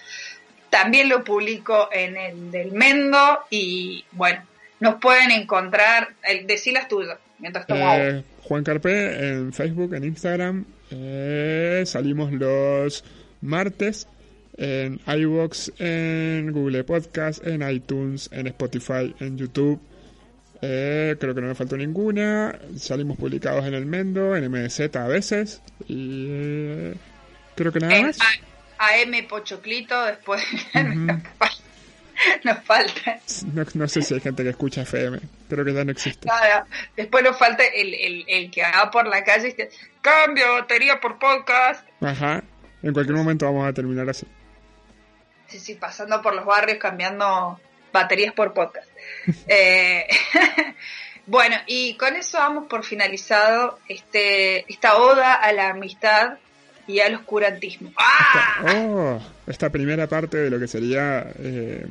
también 0.71 1.09
lo 1.09 1.25
publico 1.25 1.89
en 1.93 2.17
el 2.17 2.51
del 2.51 2.73
Mendo 2.73 3.41
y 3.51 4.05
bueno, 4.13 4.43
nos 4.81 4.97
pueden 4.97 5.31
encontrar, 5.31 6.15
el, 6.23 6.47
decí 6.47 6.73
las 6.73 6.89
tuyas, 6.89 7.19
mientras 7.39 7.67
tomo 7.67 7.95
eh, 7.95 8.25
Juan 8.43 8.65
Carpe 8.65 9.29
en 9.29 9.53
Facebook, 9.53 9.95
en 9.95 10.05
Instagram, 10.05 10.67
eh, 10.95 11.83
salimos 11.87 12.33
los 12.33 13.05
martes 13.41 14.07
en 14.57 15.01
iVoox, 15.07 15.71
en 15.79 16.53
Google 16.53 16.85
Podcast, 16.85 17.45
en 17.47 17.69
iTunes, 17.69 18.29
en 18.33 18.47
Spotify, 18.47 19.15
en 19.21 19.37
YouTube. 19.37 19.81
Eh, 20.63 21.17
creo 21.19 21.35
que 21.35 21.41
no 21.41 21.49
me 21.49 21.55
faltó 21.55 21.77
ninguna. 21.77 22.59
Salimos 22.77 23.17
publicados 23.17 23.65
en 23.67 23.75
el 23.75 23.87
Mendo, 23.87 24.37
en 24.37 24.51
MZ 24.51 24.97
a 24.97 25.09
veces. 25.09 25.61
Y 25.89 26.27
eh, 26.29 26.95
creo 27.55 27.73
que 27.73 27.81
nada 27.81 28.01
más. 28.01 28.19
AM 28.79 29.27
Pochoclito, 29.29 30.05
después 30.05 30.43
nos 32.45 32.65
falta. 32.65 33.21
No, 33.75 33.89
sé 33.89 34.03
si 34.03 34.15
hay 34.15 34.21
gente 34.21 34.43
que 34.43 34.51
escucha 34.51 34.83
FM, 34.83 35.21
creo 35.49 35.65
que 35.65 35.73
ya 35.73 35.85
no 35.85 35.93
existe. 35.93 36.29
Después 36.97 37.25
nos 37.25 37.39
falta 37.39 37.65
el, 37.65 37.95
el, 37.95 38.25
el 38.29 38.51
que 38.51 38.63
va 38.63 38.91
por 38.91 39.07
la 39.07 39.23
calle 39.25 39.49
y 39.49 39.51
dice, 39.51 39.71
cambio 40.01 40.55
batería 40.55 41.01
por 41.01 41.19
podcast. 41.19 41.87
Ajá, 42.01 42.43
en 42.83 42.93
cualquier 42.93 43.17
momento 43.17 43.47
vamos 43.47 43.67
a 43.69 43.73
terminar 43.73 44.09
así. 44.09 44.27
Sí, 45.47 45.59
sí, 45.59 45.75
pasando 45.75 46.21
por 46.23 46.35
los 46.35 46.45
barrios 46.45 46.79
cambiando 46.79 47.61
baterías 47.93 48.35
por 48.35 48.53
podcast. 48.53 48.91
Eh, 49.47 50.07
bueno, 51.27 51.57
y 51.67 51.97
con 51.97 52.17
eso 52.17 52.39
vamos 52.39 52.67
por 52.69 52.85
finalizado 52.85 53.79
este 53.89 54.71
esta 54.71 54.97
oda 54.97 55.35
a 55.35 55.53
la 55.53 55.71
amistad 55.71 56.39
y 56.87 57.01
al 57.01 57.15
oscurantismo. 57.15 57.93
¡Ah! 57.97 58.63
Oh, 58.75 59.21
esta 59.47 59.71
primera 59.71 60.07
parte 60.07 60.37
de 60.39 60.51
lo 60.51 60.59
que 60.59 60.69
sería 60.69 61.27
eh, 61.39 61.87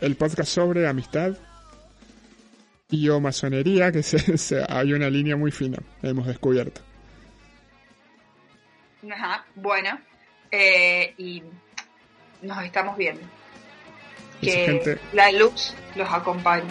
el 0.00 0.16
podcast 0.16 0.50
sobre 0.50 0.86
amistad 0.86 1.36
y 2.90 3.08
o 3.08 3.20
masonería, 3.20 3.92
que 3.92 4.02
se, 4.02 4.64
hay 4.68 4.92
una 4.92 5.08
línea 5.08 5.36
muy 5.36 5.50
fina, 5.50 5.78
hemos 6.02 6.26
descubierto. 6.26 6.80
Ajá, 9.10 9.46
bueno, 9.54 9.98
eh, 10.50 11.14
y 11.16 11.42
nos 12.42 12.62
estamos 12.64 12.96
viendo. 12.96 13.22
Que 14.40 14.98
la 15.12 15.30
luz 15.32 15.74
los 15.94 16.10
acompañe. 16.10 16.70